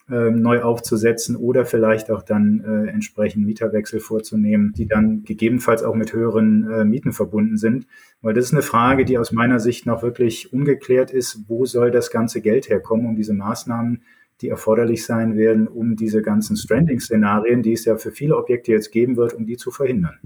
äh, 0.09 0.31
neu 0.31 0.63
aufzusetzen 0.63 1.35
oder 1.35 1.65
vielleicht 1.65 2.11
auch 2.13 2.23
dann 2.23 2.61
äh, 2.65 2.91
entsprechend 2.91 3.45
Mieterwechsel 3.45 3.99
vorzunehmen, 3.99 4.73
die 4.77 4.87
dann 4.87 5.25
gegebenenfalls 5.25 5.83
auch 5.83 5.97
mit 5.97 6.13
höheren 6.13 6.71
äh, 6.71 6.85
Mieten 6.85 7.13
verbunden 7.13 7.57
sind. 7.57 7.87
Weil 8.23 8.35
das 8.35 8.47
ist 8.47 8.53
eine 8.53 8.63
Frage, 8.63 9.05
die 9.05 9.19
aus 9.19 9.33
meiner 9.33 9.59
Sicht 9.59 9.85
noch 9.85 10.03
wirklich 10.03 10.53
ungeklärt 10.53 11.11
ist. 11.11 11.49
Wo 11.49 11.65
soll 11.65 11.91
das 11.91 12.11
ganze 12.11 12.41
Geld 12.41 12.69
herkommen, 12.69 13.07
um 13.07 13.17
diese 13.17 13.35
Maßnahmen 13.35 14.03
die 14.41 14.49
erforderlich 14.49 15.05
sein 15.05 15.37
werden, 15.37 15.67
um 15.67 15.97
diese 15.97 16.23
ganzen 16.23 16.57
Stranding-Szenarien, 16.57 17.63
die 17.63 17.73
es 17.73 17.85
ja 17.85 17.97
für 17.97 18.13
viele 18.13 18.37
Objekte 18.37 18.73
jetzt 18.73 18.93
geben 18.93 19.17
wird, 19.17 19.35
um 19.35 19.47
die 19.47 19.57
zu 19.57 19.71
verhindern. 19.71 20.19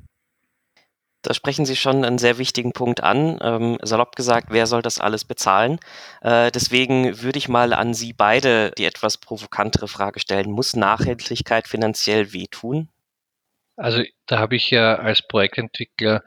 Da 1.22 1.34
sprechen 1.34 1.66
Sie 1.66 1.76
schon 1.76 2.04
einen 2.04 2.18
sehr 2.18 2.38
wichtigen 2.38 2.72
Punkt 2.72 3.02
an. 3.02 3.38
Ähm, 3.42 3.78
salopp 3.82 4.16
gesagt, 4.16 4.48
wer 4.50 4.66
soll 4.66 4.80
das 4.80 5.00
alles 5.00 5.24
bezahlen? 5.24 5.78
Äh, 6.22 6.50
deswegen 6.50 7.20
würde 7.22 7.38
ich 7.38 7.48
mal 7.48 7.74
an 7.74 7.92
Sie 7.92 8.14
beide 8.14 8.70
die 8.78 8.86
etwas 8.86 9.18
provokantere 9.18 9.86
Frage 9.86 10.18
stellen. 10.18 10.50
Muss 10.50 10.76
Nachhaltigkeit 10.76 11.68
finanziell 11.68 12.32
wehtun? 12.32 12.88
Also 13.76 14.02
da 14.26 14.38
habe 14.38 14.56
ich 14.56 14.70
ja 14.70 14.96
als 14.96 15.26
Projektentwickler 15.26 16.22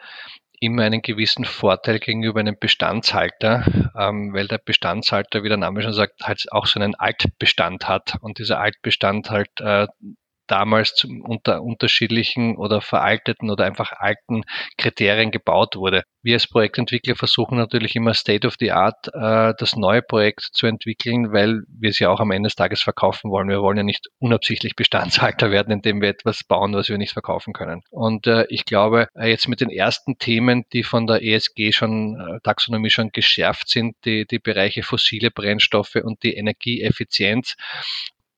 immer 0.63 0.83
einen 0.83 1.01
gewissen 1.01 1.45
Vorteil 1.45 1.99
gegenüber 1.99 2.39
einem 2.39 2.57
Bestandshalter, 2.59 3.91
ähm, 3.97 4.33
weil 4.33 4.47
der 4.47 4.59
Bestandshalter, 4.59 5.43
wie 5.43 5.49
der 5.49 5.57
Name 5.57 5.81
schon 5.81 5.93
sagt, 5.93 6.21
halt 6.23 6.45
auch 6.51 6.65
so 6.65 6.79
einen 6.79 6.95
Altbestand 6.95 7.87
hat. 7.87 8.15
Und 8.21 8.39
dieser 8.39 8.59
Altbestand 8.59 9.29
halt 9.29 9.49
äh, 9.59 9.87
damals 10.53 10.93
zum, 10.93 11.21
unter 11.21 11.63
unterschiedlichen 11.63 12.57
oder 12.57 12.79
veralteten 12.79 13.49
oder 13.49 13.65
einfach 13.65 13.91
alten 13.91 14.43
Kriterien 14.77 15.31
gebaut 15.31 15.75
wurde. 15.75 16.03
Wir 16.21 16.35
als 16.35 16.47
Projektentwickler 16.47 17.15
versuchen 17.15 17.57
natürlich 17.57 17.95
immer 17.95 18.13
State 18.13 18.45
of 18.45 18.53
the 18.59 18.71
Art 18.71 19.07
äh, 19.13 19.53
das 19.57 19.75
neue 19.75 20.03
Projekt 20.03 20.41
zu 20.53 20.67
entwickeln, 20.67 21.33
weil 21.33 21.63
wir 21.67 21.89
es 21.89 21.97
ja 21.97 22.09
auch 22.09 22.19
am 22.19 22.29
Ende 22.29 22.47
des 22.47 22.55
Tages 22.55 22.83
verkaufen 22.83 23.31
wollen. 23.31 23.49
Wir 23.49 23.61
wollen 23.61 23.77
ja 23.77 23.83
nicht 23.83 24.09
unabsichtlich 24.19 24.75
Bestandshalter 24.75 25.49
werden, 25.51 25.73
indem 25.73 26.01
wir 26.01 26.09
etwas 26.09 26.43
bauen, 26.43 26.75
was 26.75 26.87
wir 26.87 26.99
nicht 26.99 27.13
verkaufen 27.13 27.51
können. 27.51 27.81
Und 27.89 28.27
äh, 28.27 28.45
ich 28.49 28.65
glaube, 28.65 29.07
äh, 29.15 29.29
jetzt 29.29 29.47
mit 29.47 29.59
den 29.59 29.71
ersten 29.71 30.19
Themen, 30.19 30.65
die 30.71 30.83
von 30.83 31.07
der 31.07 31.23
ESG 31.23 31.71
schon, 31.71 32.19
äh, 32.19 32.39
Taxonomie 32.43 32.91
schon 32.91 33.09
geschärft 33.09 33.69
sind, 33.69 33.95
die, 34.05 34.27
die 34.27 34.39
Bereiche 34.39 34.83
fossile 34.83 35.31
Brennstoffe 35.31 35.95
und 35.95 36.21
die 36.21 36.35
Energieeffizienz, 36.35 37.55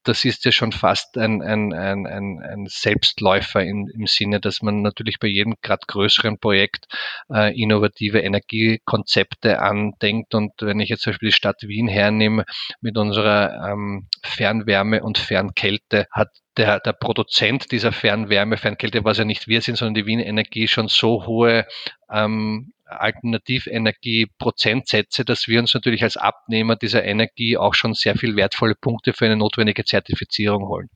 das 0.07 0.24
ist 0.24 0.45
ja 0.45 0.51
schon 0.51 0.71
fast 0.71 1.17
ein, 1.17 1.41
ein, 1.41 1.74
ein, 1.74 2.05
ein, 2.05 2.65
Selbstläufer 2.67 3.62
in, 3.62 3.88
im 3.93 4.07
Sinne, 4.07 4.39
dass 4.39 4.62
man 4.62 4.81
natürlich 4.81 5.19
bei 5.19 5.27
jedem 5.27 5.55
gerade 5.62 5.85
größeren 5.88 6.39
Projekt 6.39 6.85
äh, 7.33 7.59
innovative 7.59 8.19
Energiekonzepte 8.19 9.59
andenkt. 9.59 10.35
Und 10.35 10.53
wenn 10.62 10.79
ich 10.79 10.89
jetzt 10.89 11.01
zum 11.01 11.12
Beispiel 11.12 11.29
die 11.29 11.35
Stadt 11.35 11.62
Wien 11.63 11.88
hernehme 11.88 12.45
mit 12.81 12.97
unserer 12.97 13.71
ähm, 13.71 14.07
Fernwärme 14.24 15.03
und 15.03 15.17
Fernkälte, 15.17 16.07
hat 16.12 16.29
der, 16.57 16.79
der 16.79 16.93
Produzent 16.93 17.71
dieser 17.71 17.91
Fernwärme, 17.91 18.57
Fernkälte, 18.57 19.03
was 19.03 19.17
ja 19.17 19.25
nicht 19.25 19.47
wir 19.47 19.62
sind, 19.62 19.77
sondern 19.77 19.95
die 19.95 20.05
Wien 20.05 20.19
Energie 20.19 20.67
schon 20.67 20.88
so 20.88 21.25
hohe 21.25 21.65
ähm, 22.09 22.71
Alternativenergie-Prozentsätze, 22.85 25.25
dass 25.25 25.47
wir 25.47 25.59
uns 25.59 25.73
natürlich 25.73 26.03
als 26.03 26.17
Abnehmer 26.17 26.75
dieser 26.75 27.03
Energie 27.03 27.57
auch 27.57 27.73
schon 27.73 27.93
sehr 27.93 28.15
viel 28.15 28.35
wertvolle 28.35 28.75
Punkte 28.75 29.13
für 29.13 29.25
eine 29.25 29.37
notwendige 29.37 29.85
Zertifizierung 29.85 30.67
holen 30.67 30.89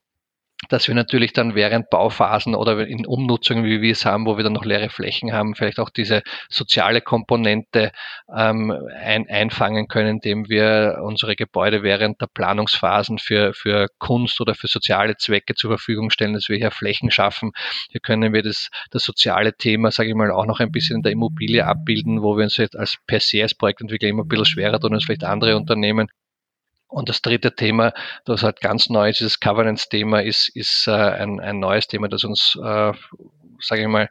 dass 0.70 0.88
wir 0.88 0.96
natürlich 0.96 1.34
dann 1.34 1.56
während 1.56 1.90
Bauphasen 1.90 2.56
oder 2.56 2.88
in 2.88 3.06
Umnutzungen, 3.06 3.66
wie 3.66 3.82
wir 3.82 3.92
es 3.92 4.06
haben, 4.06 4.26
wo 4.26 4.38
wir 4.38 4.44
dann 4.44 4.54
noch 4.54 4.66
leere 4.66 4.90
Flächen 4.90 5.34
haben, 5.34 5.56
vielleicht 5.56 5.80
auch 5.80 5.90
diese 5.90 6.22
soziale 6.50 7.02
Komponente 7.02 7.92
ähm, 8.36 8.72
ein, 9.02 9.28
einfangen 9.28 9.88
können, 9.88 10.18
indem 10.18 10.48
wir 10.48 11.00
unsere 11.04 11.36
Gebäude 11.36 11.84
während 11.84 12.22
der 12.22 12.28
Planungsphasen 12.28 13.18
für, 13.18 13.54
für 13.54 13.88
Kunst 13.98 14.40
oder 14.40 14.56
für 14.56 14.68
soziale 14.68 15.18
Zwecke 15.18 15.56
zur 15.56 15.72
Verfügung 15.72 16.10
stellen, 16.10 16.34
dass 16.34 16.50
wir 16.50 16.58
hier 16.58 16.72
Flächen 16.72 17.12
schaffen. 17.12 17.52
Hier 17.90 18.00
können 18.00 18.34
wir 18.34 18.44
das, 18.44 18.70
das 18.92 19.04
soziale 19.04 19.54
Thema, 19.54 19.92
sage 19.92 20.10
ich 20.10 20.16
mal, 20.16 20.32
auch 20.32 20.46
noch 20.46 20.60
ein 20.60 20.72
bisschen 20.72 20.98
in 20.98 21.02
der 21.02 21.12
Immobilie 21.12 21.66
abbilden, 21.66 22.22
wo 22.22 22.38
wir 22.38 22.44
uns 22.44 22.58
jetzt 22.58 22.78
als 22.78 22.98
per 23.08 23.20
se 23.20 23.42
als 23.42 23.56
Projektentwickler 23.56 24.10
immer 24.10 24.24
ein 24.24 24.28
bisschen 24.28 24.46
schwerer 24.46 24.80
tun 24.80 24.94
als 24.94 25.06
vielleicht 25.06 25.24
andere 25.24 25.58
Unternehmen. 25.58 26.08
Und 26.90 27.08
das 27.08 27.22
dritte 27.22 27.56
Thema, 27.56 27.94
das 28.26 28.44
halt 28.44 28.62
ganz 28.62 28.90
neu 28.90 29.10
ist, 29.10 29.20
dieses 29.20 29.40
Governance-Thema, 29.40 30.24
ist, 30.24 30.50
ist 30.56 30.88
äh, 30.88 30.92
ein, 30.92 31.40
ein 31.40 31.60
neues 31.60 31.88
Thema, 31.88 32.10
das 32.10 32.24
uns, 32.24 32.58
äh, 32.62 32.94
sage 33.62 33.82
ich 33.82 33.88
mal, 33.88 34.10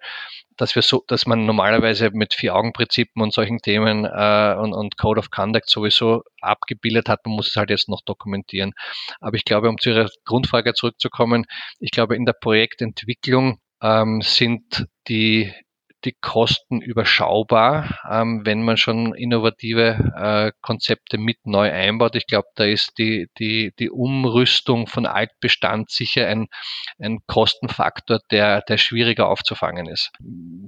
dass 0.56 0.75
wir 0.75 0.82
so, 0.82 1.04
dass 1.06 1.26
man 1.26 1.44
normalerweise 1.44 2.11
mit 2.12 2.35
Vier-Augen-Prinzipien 2.35 3.23
und 3.23 3.32
solchen 3.32 3.58
Themen 3.58 4.04
äh, 4.04 4.56
und, 4.58 4.75
und 4.75 4.97
Code 4.97 5.18
of 5.18 5.30
Conduct 5.30 5.68
sowieso 5.68 6.23
abgebildet 6.40 7.08
hat, 7.08 7.25
man 7.25 7.37
muss 7.37 7.49
es 7.49 7.56
halt 7.56 7.70
jetzt 7.70 7.88
noch 7.88 8.02
dokumentieren. 8.02 8.73
Aber 9.20 9.37
ich 9.37 9.44
glaube, 9.44 9.68
um 9.68 9.78
zu 9.78 9.90
Ihrer 9.90 10.08
Grundfrage 10.25 10.75
zurückzukommen, 10.75 11.47
ich 11.80 11.90
glaube, 11.90 12.16
in 12.16 12.26
der 12.26 12.35
Projektentwicklung 12.35 13.61
ähm, 13.82 14.20
sind 14.20 14.87
die 15.08 15.52
die 16.05 16.14
Kosten 16.21 16.81
überschaubar, 16.81 17.99
ähm, 18.09 18.43
wenn 18.45 18.62
man 18.62 18.76
schon 18.76 19.14
innovative 19.14 20.12
äh, 20.17 20.52
Konzepte 20.61 21.19
mit 21.19 21.38
neu 21.45 21.71
einbaut. 21.71 22.14
Ich 22.14 22.26
glaube, 22.26 22.49
da 22.55 22.64
ist 22.64 22.99
die, 22.99 23.28
die, 23.38 23.73
die 23.78 23.90
Umrüstung 23.90 24.87
von 24.87 25.07
Altbestand 25.07 25.90
sicher 25.90 26.28
ein, 26.28 26.47
ein 27.00 27.19
Kostenfaktor, 27.26 28.21
der, 28.31 28.62
der 28.62 28.78
schwieriger 28.78 29.28
aufzufangen 29.28 29.87
ist. 29.87 30.12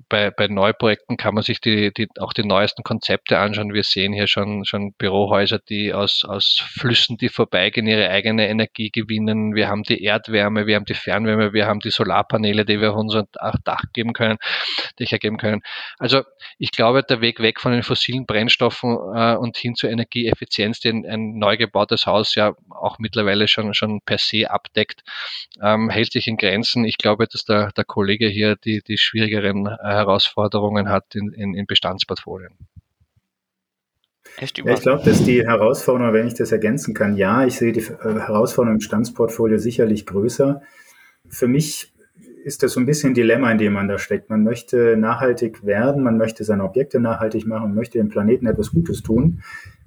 Bei, 0.09 0.31
bei 0.31 0.49
Neuprojekten 0.49 1.17
kann 1.17 1.35
man 1.35 1.45
sich 1.45 1.61
die, 1.61 1.93
die, 1.93 2.09
auch 2.19 2.33
die 2.33 2.45
neuesten 2.45 2.83
Konzepte 2.83 3.39
anschauen. 3.39 3.73
Wir 3.73 3.85
sehen 3.85 4.13
hier 4.13 4.27
schon, 4.27 4.65
schon 4.65 4.95
Bürohäuser, 4.99 5.61
die 5.61 5.95
aus, 5.95 6.25
aus 6.25 6.61
Flüssen, 6.73 7.17
die 7.17 7.29
vorbeigehen, 7.29 7.87
ihre 7.87 8.09
eigene 8.11 8.49
Energie 8.49 8.91
gewinnen. 8.91 9.55
Wir 9.55 9.69
haben 9.69 9.85
die 9.85 10.03
Erdwärme, 10.03 10.67
wir 10.67 10.77
haben 10.77 10.87
die 10.87 10.95
Fernwärme, 10.95 11.53
wir 11.53 11.67
haben 11.67 11.81
die 11.81 11.91
Solarpaneele, 11.91 12.65
die 12.65 12.81
wir 12.81 12.91
auf 12.93 12.97
unser 12.97 13.27
Dach 13.65 13.85
geben 13.93 14.13
können. 14.13 14.39
Ich 14.99 15.13
weitergeben 15.21 15.37
können. 15.37 15.63
Also 15.99 16.23
ich 16.59 16.71
glaube, 16.71 17.03
der 17.03 17.21
Weg 17.21 17.41
weg 17.41 17.61
von 17.61 17.73
den 17.73 17.83
fossilen 17.83 18.27
Brennstoffen 18.27 18.97
äh, 19.15 19.37
und 19.37 19.57
hin 19.57 19.75
zur 19.75 19.91
Energieeffizienz, 19.91 20.81
den 20.81 21.07
ein 21.07 21.39
neu 21.39 21.57
gebautes 21.57 22.07
Haus 22.07 22.35
ja 22.35 22.55
auch 22.71 22.99
mittlerweile 22.99 23.49
schon, 23.49 23.75
schon 23.75 24.01
per 24.05 24.19
se 24.19 24.51
abdeckt, 24.51 25.03
ähm, 25.63 25.91
hält 25.91 26.13
sich 26.13 26.27
in 26.27 26.37
Grenzen. 26.37 26.85
Ich 26.85 26.99
glaube, 26.99 27.27
dass 27.27 27.45
der, 27.45 27.71
der 27.73 27.85
Kollege 27.85 28.27
hier 28.27 28.57
die, 28.57 28.83
die 28.87 28.99
schwierigeren 28.99 29.67
äh, 29.67 29.77
Herausforderungen 29.83 30.89
hat 30.89 31.15
in, 31.15 31.33
in, 31.33 31.55
in 31.55 31.67
Bestandsportfolien. 31.67 32.57
Ja, 34.39 34.45
ich 34.45 34.55
glaube, 34.55 35.03
dass 35.05 35.25
die 35.25 35.45
Herausforderung, 35.45 36.15
wenn 36.15 36.29
ich 36.29 36.35
das 36.35 36.53
ergänzen 36.53 36.95
kann, 36.95 37.17
ja, 37.17 37.45
ich 37.45 37.57
sehe 37.57 37.73
die 37.73 37.81
äh, 37.81 38.21
Herausforderung 38.21 38.77
im 38.77 38.79
Bestandsportfolio 38.79 39.59
sicherlich 39.59 40.07
größer. 40.07 40.63
Für 41.29 41.49
mich 41.49 41.93
ist 42.45 42.63
das 42.63 42.73
so 42.73 42.81
ein 42.81 42.87
bisschen 42.87 43.11
ein 43.11 43.15
Dilemma, 43.15 43.51
in 43.53 43.59
dem 43.59 43.73
man 43.73 43.89
da 43.89 43.99
steckt. 43.99 44.31
Man 44.31 44.43
möchte 44.43 44.97
nachhaltig 44.97 45.65
werden, 45.65 46.03
man 46.03 46.17
möchte 46.17 46.45
seine 46.45 46.65
Objekte 46.65 47.01
nachhaltig 47.01 47.47
machen, 47.47 47.75
möchte 47.75 47.99
dem 47.99 48.09
Planeten 48.09 48.47
etwas 48.47 48.73
Gutes 48.73 49.03
tun, 49.03 49.43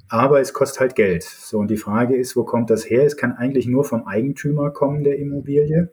aber 0.10 0.40
es 0.40 0.54
kostet 0.54 0.80
halt 0.80 0.96
Geld. 0.96 1.24
So, 1.24 1.60
und 1.60 1.70
die 1.70 1.78
Frage 1.78 2.16
ist, 2.16 2.36
wo 2.36 2.44
kommt 2.44 2.70
das 2.70 2.90
her? 2.90 3.04
Es 3.04 3.18
kann 3.18 3.34
eigentlich 3.34 3.68
nur 3.68 3.84
vom 3.84 4.06
Eigentümer 4.06 4.72
kommen 4.72 5.04
der 5.04 5.18
Immobilie 5.18 5.90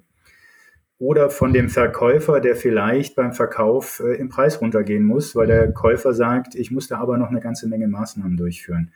oder 0.98 1.30
von 1.30 1.54
dem 1.54 1.70
Verkäufer, 1.70 2.40
der 2.40 2.54
vielleicht 2.54 3.16
beim 3.16 3.32
Verkauf 3.32 4.00
äh, 4.00 4.16
im 4.16 4.28
Preis 4.28 4.60
runtergehen 4.60 5.02
muss, 5.02 5.34
weil 5.34 5.46
der 5.46 5.72
Käufer 5.72 6.12
sagt, 6.12 6.54
ich 6.54 6.70
muss 6.70 6.88
da 6.88 6.98
aber 6.98 7.16
noch 7.16 7.30
eine 7.30 7.40
ganze 7.40 7.66
Menge 7.66 7.88
Maßnahmen 7.88 8.36
durchführen. 8.36 8.92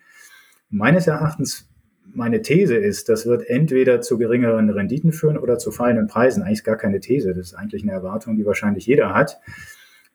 Meines 0.68 1.07
Erachtens 1.07 1.66
meine 2.12 2.43
These 2.43 2.77
ist, 2.77 3.09
das 3.09 3.27
wird 3.27 3.49
entweder 3.49 4.01
zu 4.01 4.19
geringeren 4.19 4.71
Renditen 4.71 5.12
führen 5.12 5.38
oder 5.38 5.59
zu 5.59 5.71
fallenden 5.71 6.07
Preisen. 6.07 6.43
Eigentlich 6.43 6.64
gar 6.64 6.77
keine 6.77 7.01
These. 7.01 7.35
Das 7.35 7.49
ist 7.49 7.55
eigentlich 7.55 7.83
eine 7.83 7.93
Erwartung, 7.93 8.37
die 8.37 8.47
wahrscheinlich 8.47 8.87
jeder 8.87 9.14
hat. 9.14 9.40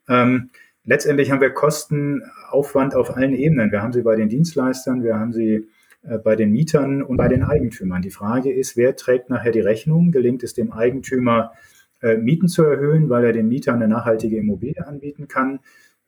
Ähm, 0.08 0.50
letztendlich 0.86 1.32
haben 1.32 1.42
wir 1.42 1.52
Kostenaufwand 1.52 2.96
auf 2.96 3.16
allen 3.16 3.34
Ebenen. 3.34 3.72
Wir 3.72 3.82
haben 3.82 3.94
sie 3.94 4.02
bei 4.02 4.16
den 4.16 4.30
Dienstleistern, 4.30 5.04
wir 5.04 5.16
haben 5.16 5.34
sie 5.34 5.68
äh, 6.04 6.18
bei 6.18 6.36
den 6.36 6.52
Mietern 6.52 7.02
und 7.04 7.18
bei 7.18 7.28
den 7.28 7.44
Eigentümern. 7.44 8.02
Die 8.02 8.12
Frage 8.12 8.52
ist, 8.52 8.78
wer 8.78 8.96
trägt 8.96 9.30
nachher 9.30 9.52
die 9.52 9.60
Rechnung? 9.60 10.12
Gelingt 10.12 10.44
es 10.44 10.54
dem 10.54 10.72
Eigentümer, 10.72 11.54
äh, 12.02 12.18
Mieten 12.18 12.48
zu 12.48 12.64
erhöhen, 12.64 13.10
weil 13.10 13.26
er 13.26 13.34
den 13.34 13.48
Mietern 13.48 13.76
eine 13.76 13.88
nachhaltige 13.88 14.38
Immobilie 14.38 14.86
anbieten 14.86 15.28
kann? 15.28 15.60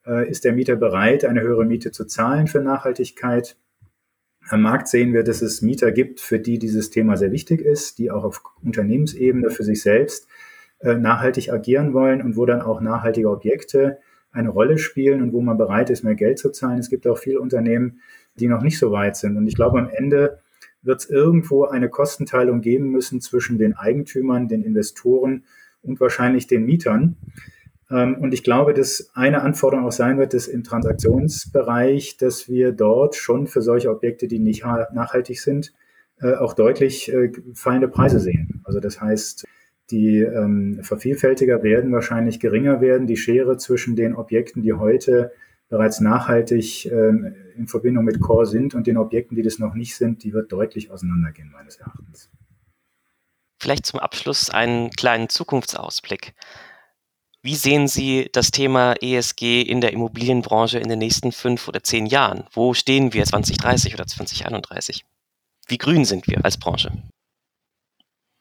Äh, 0.06 0.30
ist 0.30 0.46
der 0.46 0.54
Mieter 0.54 0.76
bereit, 0.76 1.26
eine 1.26 1.42
höhere 1.42 1.66
Miete 1.66 1.92
zu 1.92 2.06
zahlen 2.06 2.48
für 2.48 2.62
Nachhaltigkeit? 2.62 3.58
Am 4.50 4.62
Markt 4.62 4.88
sehen 4.88 5.14
wir, 5.14 5.24
dass 5.24 5.42
es 5.42 5.62
Mieter 5.62 5.92
gibt, 5.92 6.20
für 6.20 6.40
die 6.40 6.60
dieses 6.60 6.90
Thema 6.90 7.16
sehr 7.16 7.32
wichtig 7.32 7.62
ist, 7.62 8.00
die 8.00 8.12
auch 8.12 8.24
auf 8.24 8.42
Unternehmensebene 8.64 9.50
für 9.50 9.64
sich 9.64 9.82
selbst 9.82 10.28
äh, 10.80 10.96
nachhaltig 10.96 11.54
agieren 11.54 11.94
wollen 11.94 12.22
und 12.22 12.36
wo 12.36 12.46
dann 12.46 12.62
auch 12.62 12.82
nachhaltige 12.82 13.30
Objekte 13.30 14.00
eine 14.32 14.50
Rolle 14.50 14.78
spielen 14.78 15.22
und 15.22 15.34
wo 15.34 15.42
man 15.42 15.58
bereit 15.58 15.90
ist, 15.90 16.04
mehr 16.04 16.16
Geld 16.16 16.40
zu 16.40 16.52
zahlen. 16.52 16.80
Es 16.80 16.90
gibt 16.90 17.06
auch 17.06 17.18
viele 17.18 17.40
Unternehmen, 17.40 18.02
die 18.40 18.48
noch 18.48 18.62
nicht 18.62 18.80
so 18.80 18.92
weit 18.92 19.16
sind. 19.16 19.38
Und 19.38 19.48
ich 19.48 19.56
glaube, 19.56 19.80
am 19.80 19.90
Ende 19.90 20.40
wird 20.82 21.02
es 21.02 21.10
irgendwo 21.10 21.66
eine 21.66 21.90
Kostenteilung 21.90 22.62
geben 22.62 22.90
müssen 22.90 23.22
zwischen 23.22 23.58
den 23.58 23.76
Eigentümern, 23.76 24.48
den 24.48 24.64
Investoren 24.64 25.44
und 25.84 26.00
wahrscheinlich 26.00 26.48
den 26.48 26.66
Mietern. 26.66 27.18
Ähm, 27.92 28.16
und 28.16 28.34
ich 28.34 28.44
glaube, 28.44 28.74
dass 28.74 29.12
eine 29.14 29.42
Anforderung 29.42 29.86
auch 29.86 29.92
sein 29.92 30.18
wird, 30.18 30.34
dass 30.34 30.48
im 30.48 30.64
Transaktionsbereich, 30.64 32.18
dass 32.18 32.48
wir 32.48 32.72
dort 32.72 33.16
schon 33.16 33.48
für 33.48 33.62
solche 33.62 33.90
Objekte, 33.90 34.28
die 34.28 34.40
nicht 34.40 34.64
nachhaltig 34.64 35.42
sind, 35.42 35.74
äh, 36.22 36.36
auch 36.36 36.54
deutlich 36.54 37.12
äh, 37.12 37.32
fallende 37.54 37.88
Preise 37.88 38.20
sehen. 38.20 38.62
Also 38.64 38.80
das 38.80 39.02
heißt, 39.02 39.46
die 39.90 40.20
ähm, 40.20 40.80
Vervielfältiger 40.84 41.64
werden 41.64 41.92
wahrscheinlich 41.92 42.40
geringer 42.40 42.80
werden. 42.80 43.08
Die 43.08 43.18
Schere 43.18 43.58
zwischen 43.58 43.96
den 43.96 44.16
Objekten, 44.16 44.62
die 44.62 44.74
heute 44.74 45.32
bereits 45.68 46.00
nachhaltig 46.00 46.86
ähm, 46.86 47.36
in 47.58 47.68
Verbindung 47.68 48.06
mit 48.06 48.22
Core 48.22 48.46
sind 48.46 48.74
und 48.74 48.88
den 48.88 48.98
Objekten, 48.98 49.36
die 49.36 49.42
das 49.42 49.60
noch 49.60 49.74
nicht 49.74 49.96
sind, 49.96 50.24
die 50.24 50.34
wird 50.34 50.52
deutlich 50.52 50.92
auseinandergehen, 50.92 51.52
meines 51.52 51.78
Erachtens. 51.78 52.30
Vielleicht 53.60 53.86
zum 53.86 54.00
Abschluss 54.00 54.50
einen 54.50 54.92
kleinen 54.92 55.30
Zukunftsausblick. 55.30 56.34
Wie 57.44 57.56
sehen 57.56 57.88
Sie 57.88 58.30
das 58.32 58.52
Thema 58.52 58.94
ESG 59.02 59.64
in 59.64 59.82
der 59.82 59.94
Immobilienbranche 59.94 60.78
in 60.78 60.90
den 60.90 61.00
nächsten 61.00 61.32
fünf 61.32 61.68
oder 61.68 61.82
zehn 61.82 62.06
Jahren? 62.06 62.44
Wo 62.52 62.76
stehen 62.76 63.14
wir 63.14 63.24
2030 63.24 63.96
oder 63.96 64.06
2031? 64.06 65.06
Wie 65.68 65.80
grün 65.80 66.06
sind 66.06 66.28
wir 66.28 66.46
als 66.46 66.58
Branche? 66.58 66.92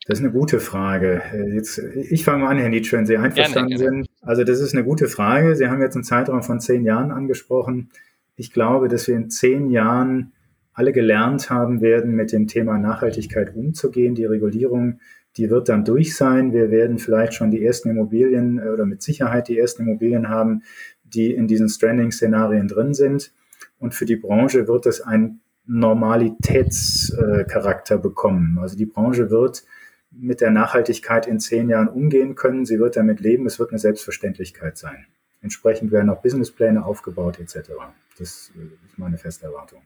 Das 0.06 0.18
ist 0.18 0.24
eine 0.24 0.32
gute 0.32 0.60
Frage. 0.60 1.22
Jetzt, 1.54 1.78
ich 1.78 2.24
fange 2.24 2.44
mal 2.44 2.50
an, 2.50 2.58
Herr 2.58 2.68
Nietzsche, 2.68 2.96
wenn 2.96 3.06
Sie 3.06 3.16
einverstanden 3.16 3.70
gerne, 3.70 3.82
gerne. 3.84 4.04
sind. 4.04 4.08
Also 4.20 4.44
das 4.44 4.60
ist 4.60 4.74
eine 4.74 4.84
gute 4.84 5.08
Frage. 5.08 5.56
Sie 5.56 5.68
haben 5.68 5.80
jetzt 5.80 5.94
einen 5.94 6.04
Zeitraum 6.04 6.42
von 6.42 6.60
zehn 6.60 6.84
Jahren 6.84 7.10
angesprochen. 7.10 7.90
Ich 8.36 8.52
glaube, 8.52 8.88
dass 8.88 9.08
wir 9.08 9.16
in 9.16 9.30
zehn 9.30 9.70
Jahren 9.70 10.32
alle 10.74 10.92
gelernt 10.92 11.48
haben 11.48 11.80
werden, 11.80 12.16
mit 12.16 12.32
dem 12.32 12.48
Thema 12.48 12.78
Nachhaltigkeit 12.78 13.54
umzugehen. 13.54 14.14
Die 14.14 14.26
Regulierung 14.26 15.00
die 15.40 15.48
wird 15.48 15.70
dann 15.70 15.87
durch 15.87 16.14
sein. 16.14 16.53
Wir 16.53 16.70
werden 16.70 16.98
vielleicht 16.98 17.33
schon 17.33 17.50
die 17.50 17.64
ersten 17.64 17.88
Immobilien 17.88 18.59
äh, 18.59 18.68
oder 18.68 18.85
mit 18.85 19.00
Sicherheit 19.00 19.48
die 19.48 19.59
ersten 19.59 19.85
Immobilien 19.85 20.29
haben, 20.29 20.64
die 21.03 21.33
in 21.33 21.48
diesen 21.48 21.70
Stranding-Szenarien 21.70 22.68
drin 22.68 22.92
sind. 22.92 23.33
Und 23.79 23.94
für 23.94 24.05
die 24.05 24.16
Branche 24.16 24.68
wird 24.68 24.85
es 24.85 25.00
einen 25.00 25.40
Normalitätscharakter 25.64 27.96
bekommen. 27.96 28.59
Also 28.61 28.76
die 28.76 28.85
Branche 28.85 29.31
wird 29.31 29.64
mit 30.11 30.42
der 30.42 30.50
Nachhaltigkeit 30.50 31.26
in 31.26 31.40
zehn 31.40 31.70
Jahren 31.70 31.88
umgehen 31.88 32.35
können. 32.35 32.66
Sie 32.66 32.79
wird 32.79 32.96
damit 32.96 33.20
leben. 33.20 33.46
Es 33.46 33.59
wird 33.59 33.70
eine 33.70 33.79
Selbstverständlichkeit 33.79 34.76
sein. 34.76 35.07
Entsprechend 35.40 35.90
werden 35.90 36.11
auch 36.11 36.20
Businesspläne 36.20 36.85
aufgebaut 36.85 37.40
etc. 37.40 37.70
Das 38.18 38.29
ist 38.29 38.53
meine 38.98 39.16
feste 39.16 39.46
Erwartung. 39.46 39.81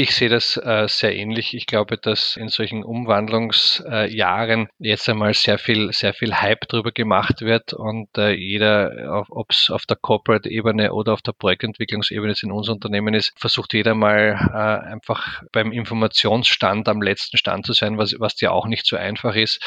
Ich 0.00 0.14
sehe 0.14 0.28
das 0.28 0.56
äh, 0.56 0.86
sehr 0.86 1.16
ähnlich. 1.16 1.54
Ich 1.54 1.66
glaube, 1.66 1.98
dass 1.98 2.36
in 2.36 2.50
solchen 2.50 2.84
Umwandlungsjahren 2.84 4.66
äh, 4.66 4.68
jetzt 4.78 5.08
einmal 5.08 5.34
sehr 5.34 5.58
viel, 5.58 5.92
sehr 5.92 6.14
viel 6.14 6.36
Hype 6.36 6.68
drüber 6.68 6.92
gemacht 6.92 7.40
wird 7.40 7.72
und 7.72 8.16
äh, 8.16 8.30
jeder, 8.30 9.26
ob 9.28 9.50
es 9.50 9.70
auf 9.70 9.86
der 9.86 9.96
Corporate-Ebene 9.96 10.92
oder 10.92 11.14
auf 11.14 11.22
der 11.22 11.32
Projektentwicklungsebene 11.32 12.32
in 12.40 12.52
unserem 12.52 12.76
Unternehmen 12.76 13.12
ist, 13.12 13.32
versucht 13.40 13.74
jeder 13.74 13.96
mal 13.96 14.38
äh, 14.54 14.92
einfach 14.92 15.42
beim 15.50 15.72
Informationsstand 15.72 16.88
am 16.88 17.02
letzten 17.02 17.36
Stand 17.36 17.66
zu 17.66 17.72
sein, 17.72 17.98
was, 17.98 18.14
was 18.20 18.40
ja 18.40 18.52
auch 18.52 18.68
nicht 18.68 18.86
so 18.86 18.96
einfach 18.96 19.34
ist. 19.34 19.60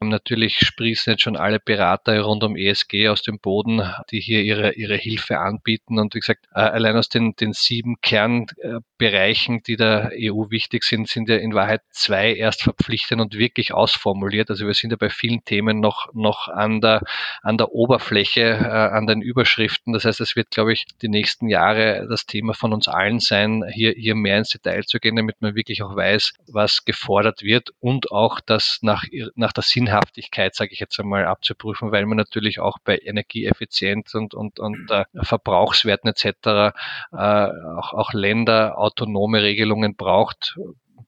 Und 0.00 0.10
natürlich 0.10 0.58
sprießen 0.58 1.12
jetzt 1.12 1.22
schon 1.22 1.38
alle 1.38 1.60
Berater 1.60 2.20
rund 2.20 2.44
um 2.44 2.56
ESG 2.56 3.08
aus 3.08 3.22
dem 3.22 3.38
Boden, 3.38 3.80
die 4.10 4.20
hier 4.20 4.42
ihre, 4.42 4.74
ihre 4.74 4.96
Hilfe 4.96 5.38
anbieten. 5.38 5.98
Und 5.98 6.14
wie 6.14 6.20
gesagt, 6.20 6.44
äh, 6.54 6.60
allein 6.60 6.98
aus 6.98 7.08
den, 7.08 7.34
den 7.36 7.54
sieben 7.54 7.96
Kernbereichen, 8.02 9.62
die 9.66 9.77
der 9.78 10.12
EU 10.14 10.50
wichtig 10.50 10.84
sind, 10.84 11.08
sind 11.08 11.28
ja 11.28 11.36
in 11.36 11.54
Wahrheit 11.54 11.82
zwei 11.90 12.34
erst 12.34 12.62
verpflichtend 12.62 13.20
und 13.20 13.38
wirklich 13.38 13.72
ausformuliert. 13.72 14.50
Also 14.50 14.66
wir 14.66 14.74
sind 14.74 14.90
ja 14.90 14.96
bei 14.96 15.10
vielen 15.10 15.44
Themen 15.44 15.80
noch, 15.80 16.12
noch 16.12 16.48
an 16.48 16.80
der, 16.80 17.02
an 17.42 17.56
der 17.56 17.72
Oberfläche, 17.72 18.40
äh, 18.40 18.66
an 18.66 19.06
den 19.06 19.22
Überschriften. 19.22 19.92
Das 19.92 20.04
heißt, 20.04 20.20
es 20.20 20.36
wird, 20.36 20.50
glaube 20.50 20.72
ich, 20.72 20.86
die 21.00 21.08
nächsten 21.08 21.48
Jahre 21.48 22.06
das 22.08 22.26
Thema 22.26 22.54
von 22.54 22.72
uns 22.72 22.88
allen 22.88 23.20
sein, 23.20 23.64
hier, 23.72 23.92
hier 23.92 24.14
mehr 24.14 24.38
ins 24.38 24.50
Detail 24.50 24.84
zu 24.84 24.98
gehen, 24.98 25.16
damit 25.16 25.40
man 25.40 25.54
wirklich 25.54 25.82
auch 25.82 25.94
weiß, 25.94 26.34
was 26.48 26.84
gefordert 26.84 27.42
wird 27.42 27.70
und 27.80 28.10
auch 28.10 28.40
das 28.40 28.78
nach, 28.82 29.04
nach 29.34 29.52
der 29.52 29.62
Sinnhaftigkeit, 29.62 30.54
sage 30.54 30.72
ich 30.72 30.80
jetzt 30.80 30.98
einmal, 30.98 31.26
abzuprüfen, 31.26 31.92
weil 31.92 32.06
man 32.06 32.16
natürlich 32.16 32.60
auch 32.60 32.78
bei 32.84 32.98
Energieeffizienz 32.98 34.14
und, 34.14 34.34
und, 34.34 34.58
und 34.58 34.90
äh, 34.90 35.04
Verbrauchswerten 35.22 36.10
etc. 36.10 36.74
Äh, 37.12 37.16
auch, 37.16 37.92
auch 37.92 38.12
Länder 38.12 38.78
autonome 38.78 39.42
Regelungen 39.42 39.67
Regelungen 39.68 39.96
braucht. 39.96 40.56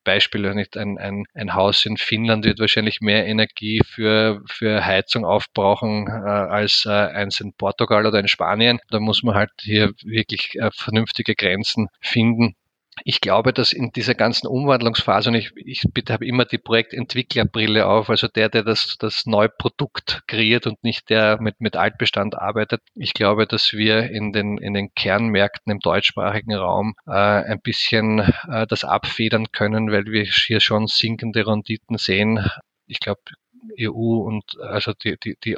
Beispiel, 0.04 0.54
nicht 0.54 0.76
ein, 0.78 0.96
ein, 0.98 1.24
ein 1.34 1.54
Haus 1.54 1.84
in 1.84 1.98
Finnland 1.98 2.44
wird 2.44 2.58
wahrscheinlich 2.58 3.00
mehr 3.00 3.26
Energie 3.26 3.82
für, 3.84 4.40
für 4.46 4.84
Heizung 4.84 5.26
aufbrauchen 5.26 6.06
äh, 6.06 6.10
als 6.10 6.84
äh, 6.86 6.90
eins 6.90 7.40
in 7.40 7.52
Portugal 7.52 8.06
oder 8.06 8.18
in 8.18 8.28
Spanien. 8.28 8.80
Da 8.88 8.98
muss 8.98 9.22
man 9.22 9.34
halt 9.34 9.50
hier 9.60 9.92
wirklich 10.02 10.54
äh, 10.54 10.70
vernünftige 10.72 11.34
Grenzen 11.34 11.88
finden 12.00 12.54
ich 13.04 13.20
glaube, 13.20 13.52
dass 13.52 13.72
in 13.72 13.90
dieser 13.92 14.14
ganzen 14.14 14.46
Umwandlungsphase, 14.46 15.30
und 15.30 15.36
ich, 15.36 15.52
ich 15.56 15.82
bitte 15.92 16.12
habe 16.12 16.26
immer 16.26 16.44
die 16.44 16.58
Projektentwicklerbrille 16.58 17.86
auf, 17.86 18.10
also 18.10 18.28
der, 18.28 18.48
der 18.48 18.62
das, 18.62 18.96
das 18.98 19.26
neue 19.26 19.48
Produkt 19.48 20.22
kreiert 20.26 20.66
und 20.66 20.82
nicht 20.82 21.10
der 21.10 21.40
mit, 21.40 21.60
mit 21.60 21.76
Altbestand 21.76 22.36
arbeitet. 22.36 22.82
Ich 22.94 23.14
glaube, 23.14 23.46
dass 23.46 23.72
wir 23.72 24.10
in 24.10 24.32
den, 24.32 24.58
in 24.58 24.74
den 24.74 24.92
Kernmärkten 24.94 25.72
im 25.72 25.80
deutschsprachigen 25.80 26.54
Raum 26.54 26.94
äh, 27.06 27.12
ein 27.12 27.60
bisschen 27.60 28.20
äh, 28.48 28.66
das 28.66 28.84
abfedern 28.84 29.50
können, 29.52 29.90
weil 29.90 30.06
wir 30.06 30.24
hier 30.24 30.60
schon 30.60 30.86
sinkende 30.86 31.46
Renditen 31.46 31.98
sehen. 31.98 32.48
Ich 32.86 33.00
glaube, 33.00 33.20
EU 33.78 34.22
und 34.22 34.58
also 34.60 34.92
die, 34.92 35.16
die, 35.22 35.36
die, 35.42 35.56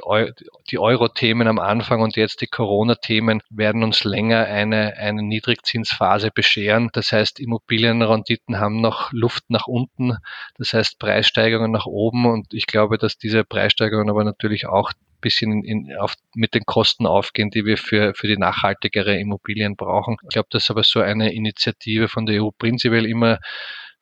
die 0.69 0.79
Euro-Themen 0.79 1.47
am 1.47 1.59
Anfang 1.59 2.01
und 2.01 2.15
jetzt 2.15 2.41
die 2.41 2.47
Corona-Themen 2.47 3.41
werden 3.49 3.83
uns 3.83 4.03
länger 4.03 4.45
eine, 4.45 4.97
eine 4.97 5.23
Niedrigzinsphase 5.23 6.31
bescheren. 6.31 6.89
Das 6.93 7.11
heißt, 7.11 7.39
Immobilienrenditen 7.39 8.59
haben 8.59 8.81
noch 8.81 9.11
Luft 9.11 9.49
nach 9.49 9.67
unten. 9.67 10.17
Das 10.57 10.73
heißt, 10.73 10.99
Preissteigerungen 10.99 11.71
nach 11.71 11.85
oben. 11.85 12.25
Und 12.25 12.53
ich 12.53 12.67
glaube, 12.67 12.97
dass 12.97 13.17
diese 13.17 13.43
Preissteigerungen 13.43 14.09
aber 14.09 14.23
natürlich 14.23 14.67
auch 14.67 14.91
bisschen 15.23 15.63
in, 15.63 15.87
in, 15.87 15.97
auf, 15.97 16.15
mit 16.35 16.53
den 16.53 16.65
Kosten 16.65 17.07
aufgehen, 17.07 17.49
die 17.49 17.65
wir 17.65 17.77
für, 17.77 18.13
für 18.13 18.27
die 18.27 18.37
nachhaltigere 18.37 19.17
Immobilien 19.17 19.75
brauchen. 19.75 20.17
Ich 20.23 20.29
glaube, 20.29 20.49
dass 20.51 20.69
aber 20.69 20.83
so 20.83 20.99
eine 20.99 21.33
Initiative 21.33 22.07
von 22.09 22.27
der 22.27 22.43
EU 22.43 22.49
prinzipiell 22.51 23.05
immer 23.07 23.39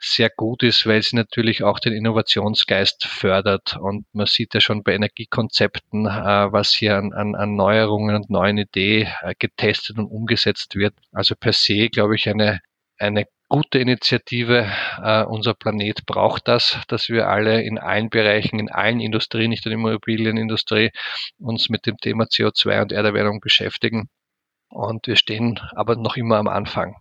sehr 0.03 0.29
gut 0.29 0.63
ist, 0.63 0.85
weil 0.85 1.01
sie 1.01 1.15
natürlich 1.15 1.63
auch 1.63 1.79
den 1.79 1.93
Innovationsgeist 1.93 3.05
fördert. 3.05 3.77
Und 3.77 4.05
man 4.13 4.25
sieht 4.25 4.53
ja 4.53 4.59
schon 4.59 4.83
bei 4.83 4.93
Energiekonzepten, 4.93 6.05
äh, 6.05 6.51
was 6.51 6.71
hier 6.71 6.97
an, 6.97 7.13
an, 7.13 7.35
an 7.35 7.55
Neuerungen 7.55 8.15
und 8.15 8.29
neuen 8.29 8.57
Ideen 8.57 9.07
äh, 9.21 9.33
getestet 9.37 9.97
und 9.97 10.07
umgesetzt 10.07 10.75
wird. 10.75 10.93
Also 11.11 11.35
per 11.35 11.53
se, 11.53 11.89
glaube 11.89 12.15
ich, 12.15 12.27
eine, 12.27 12.61
eine 12.97 13.25
gute 13.51 13.79
Initiative. 13.79 14.71
Uh, 14.97 15.25
unser 15.27 15.53
Planet 15.53 16.05
braucht 16.05 16.47
das, 16.47 16.79
dass 16.87 17.09
wir 17.09 17.27
alle 17.27 17.61
in 17.61 17.77
allen 17.77 18.09
Bereichen, 18.09 18.59
in 18.59 18.69
allen 18.69 19.01
Industrien, 19.01 19.49
nicht 19.49 19.65
nur 19.65 19.73
in 19.73 19.83
der 19.83 19.91
Immobilienindustrie, 19.91 20.91
uns 21.37 21.69
mit 21.69 21.85
dem 21.85 21.97
Thema 21.97 22.23
CO2 22.25 22.81
und 22.81 22.91
Erderwärmung 22.93 23.41
beschäftigen. 23.41 24.07
Und 24.69 25.07
wir 25.07 25.17
stehen 25.17 25.59
aber 25.75 25.97
noch 25.97 26.15
immer 26.15 26.37
am 26.37 26.47
Anfang. 26.47 26.95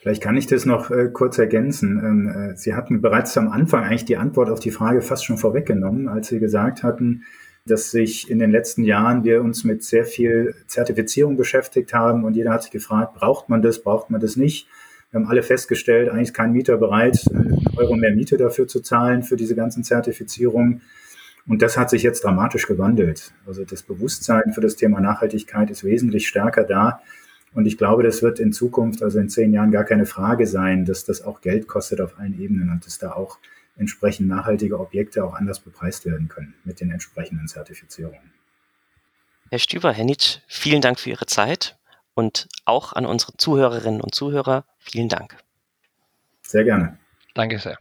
Vielleicht 0.00 0.22
kann 0.22 0.36
ich 0.36 0.46
das 0.46 0.64
noch 0.64 0.90
äh, 0.90 1.08
kurz 1.12 1.38
ergänzen. 1.38 1.98
Ähm, 2.04 2.28
äh, 2.28 2.56
Sie 2.56 2.74
hatten 2.74 3.00
bereits 3.00 3.36
am 3.36 3.48
Anfang 3.48 3.84
eigentlich 3.84 4.04
die 4.04 4.16
Antwort 4.16 4.48
auf 4.48 4.60
die 4.60 4.70
Frage 4.70 5.02
fast 5.02 5.24
schon 5.24 5.38
vorweggenommen, 5.38 6.08
als 6.08 6.28
Sie 6.28 6.38
gesagt 6.38 6.82
hatten, 6.82 7.24
dass 7.66 7.90
sich 7.90 8.30
in 8.30 8.38
den 8.38 8.50
letzten 8.50 8.84
Jahren 8.84 9.24
wir 9.24 9.42
uns 9.42 9.64
mit 9.64 9.82
sehr 9.82 10.04
viel 10.04 10.54
Zertifizierung 10.66 11.36
beschäftigt 11.36 11.92
haben 11.92 12.24
und 12.24 12.34
jeder 12.34 12.52
hat 12.52 12.62
sich 12.62 12.72
gefragt, 12.72 13.14
braucht 13.14 13.48
man 13.48 13.60
das, 13.60 13.82
braucht 13.82 14.10
man 14.10 14.20
das 14.20 14.36
nicht? 14.36 14.68
Wir 15.10 15.20
haben 15.20 15.28
alle 15.28 15.42
festgestellt, 15.42 16.10
eigentlich 16.10 16.28
ist 16.28 16.34
kein 16.34 16.52
Mieter 16.52 16.76
bereit, 16.76 17.24
äh, 17.32 17.76
Euro 17.76 17.96
mehr 17.96 18.14
Miete 18.14 18.36
dafür 18.36 18.68
zu 18.68 18.80
zahlen, 18.80 19.22
für 19.22 19.36
diese 19.36 19.54
ganzen 19.54 19.82
Zertifizierungen. 19.82 20.82
Und 21.46 21.62
das 21.62 21.78
hat 21.78 21.90
sich 21.90 22.02
jetzt 22.02 22.22
dramatisch 22.24 22.66
gewandelt. 22.66 23.32
Also 23.46 23.64
das 23.64 23.82
Bewusstsein 23.82 24.52
für 24.52 24.60
das 24.60 24.76
Thema 24.76 25.00
Nachhaltigkeit 25.00 25.70
ist 25.70 25.82
wesentlich 25.82 26.28
stärker 26.28 26.62
da. 26.62 27.00
Und 27.54 27.66
ich 27.66 27.78
glaube, 27.78 28.02
das 28.02 28.22
wird 28.22 28.38
in 28.40 28.52
Zukunft, 28.52 29.02
also 29.02 29.18
in 29.18 29.28
zehn 29.28 29.52
Jahren, 29.52 29.70
gar 29.70 29.84
keine 29.84 30.06
Frage 30.06 30.46
sein, 30.46 30.84
dass 30.84 31.04
das 31.04 31.22
auch 31.22 31.40
Geld 31.40 31.66
kostet 31.66 32.00
auf 32.00 32.18
allen 32.18 32.38
Ebenen 32.38 32.70
und 32.70 32.84
dass 32.86 32.98
da 32.98 33.12
auch 33.12 33.38
entsprechend 33.76 34.28
nachhaltige 34.28 34.78
Objekte 34.78 35.24
auch 35.24 35.34
anders 35.34 35.60
bepreist 35.60 36.04
werden 36.04 36.28
können 36.28 36.54
mit 36.64 36.80
den 36.80 36.90
entsprechenden 36.90 37.48
Zertifizierungen. 37.48 38.32
Herr 39.50 39.58
Stüber, 39.58 39.92
Herr 39.92 40.04
Nitsch, 40.04 40.38
vielen 40.46 40.82
Dank 40.82 41.00
für 41.00 41.10
Ihre 41.10 41.26
Zeit 41.26 41.78
und 42.14 42.48
auch 42.64 42.92
an 42.92 43.06
unsere 43.06 43.36
Zuhörerinnen 43.36 44.00
und 44.00 44.14
Zuhörer 44.14 44.64
vielen 44.78 45.08
Dank. 45.08 45.36
Sehr 46.42 46.64
gerne. 46.64 46.98
Danke 47.34 47.58
sehr. 47.58 47.78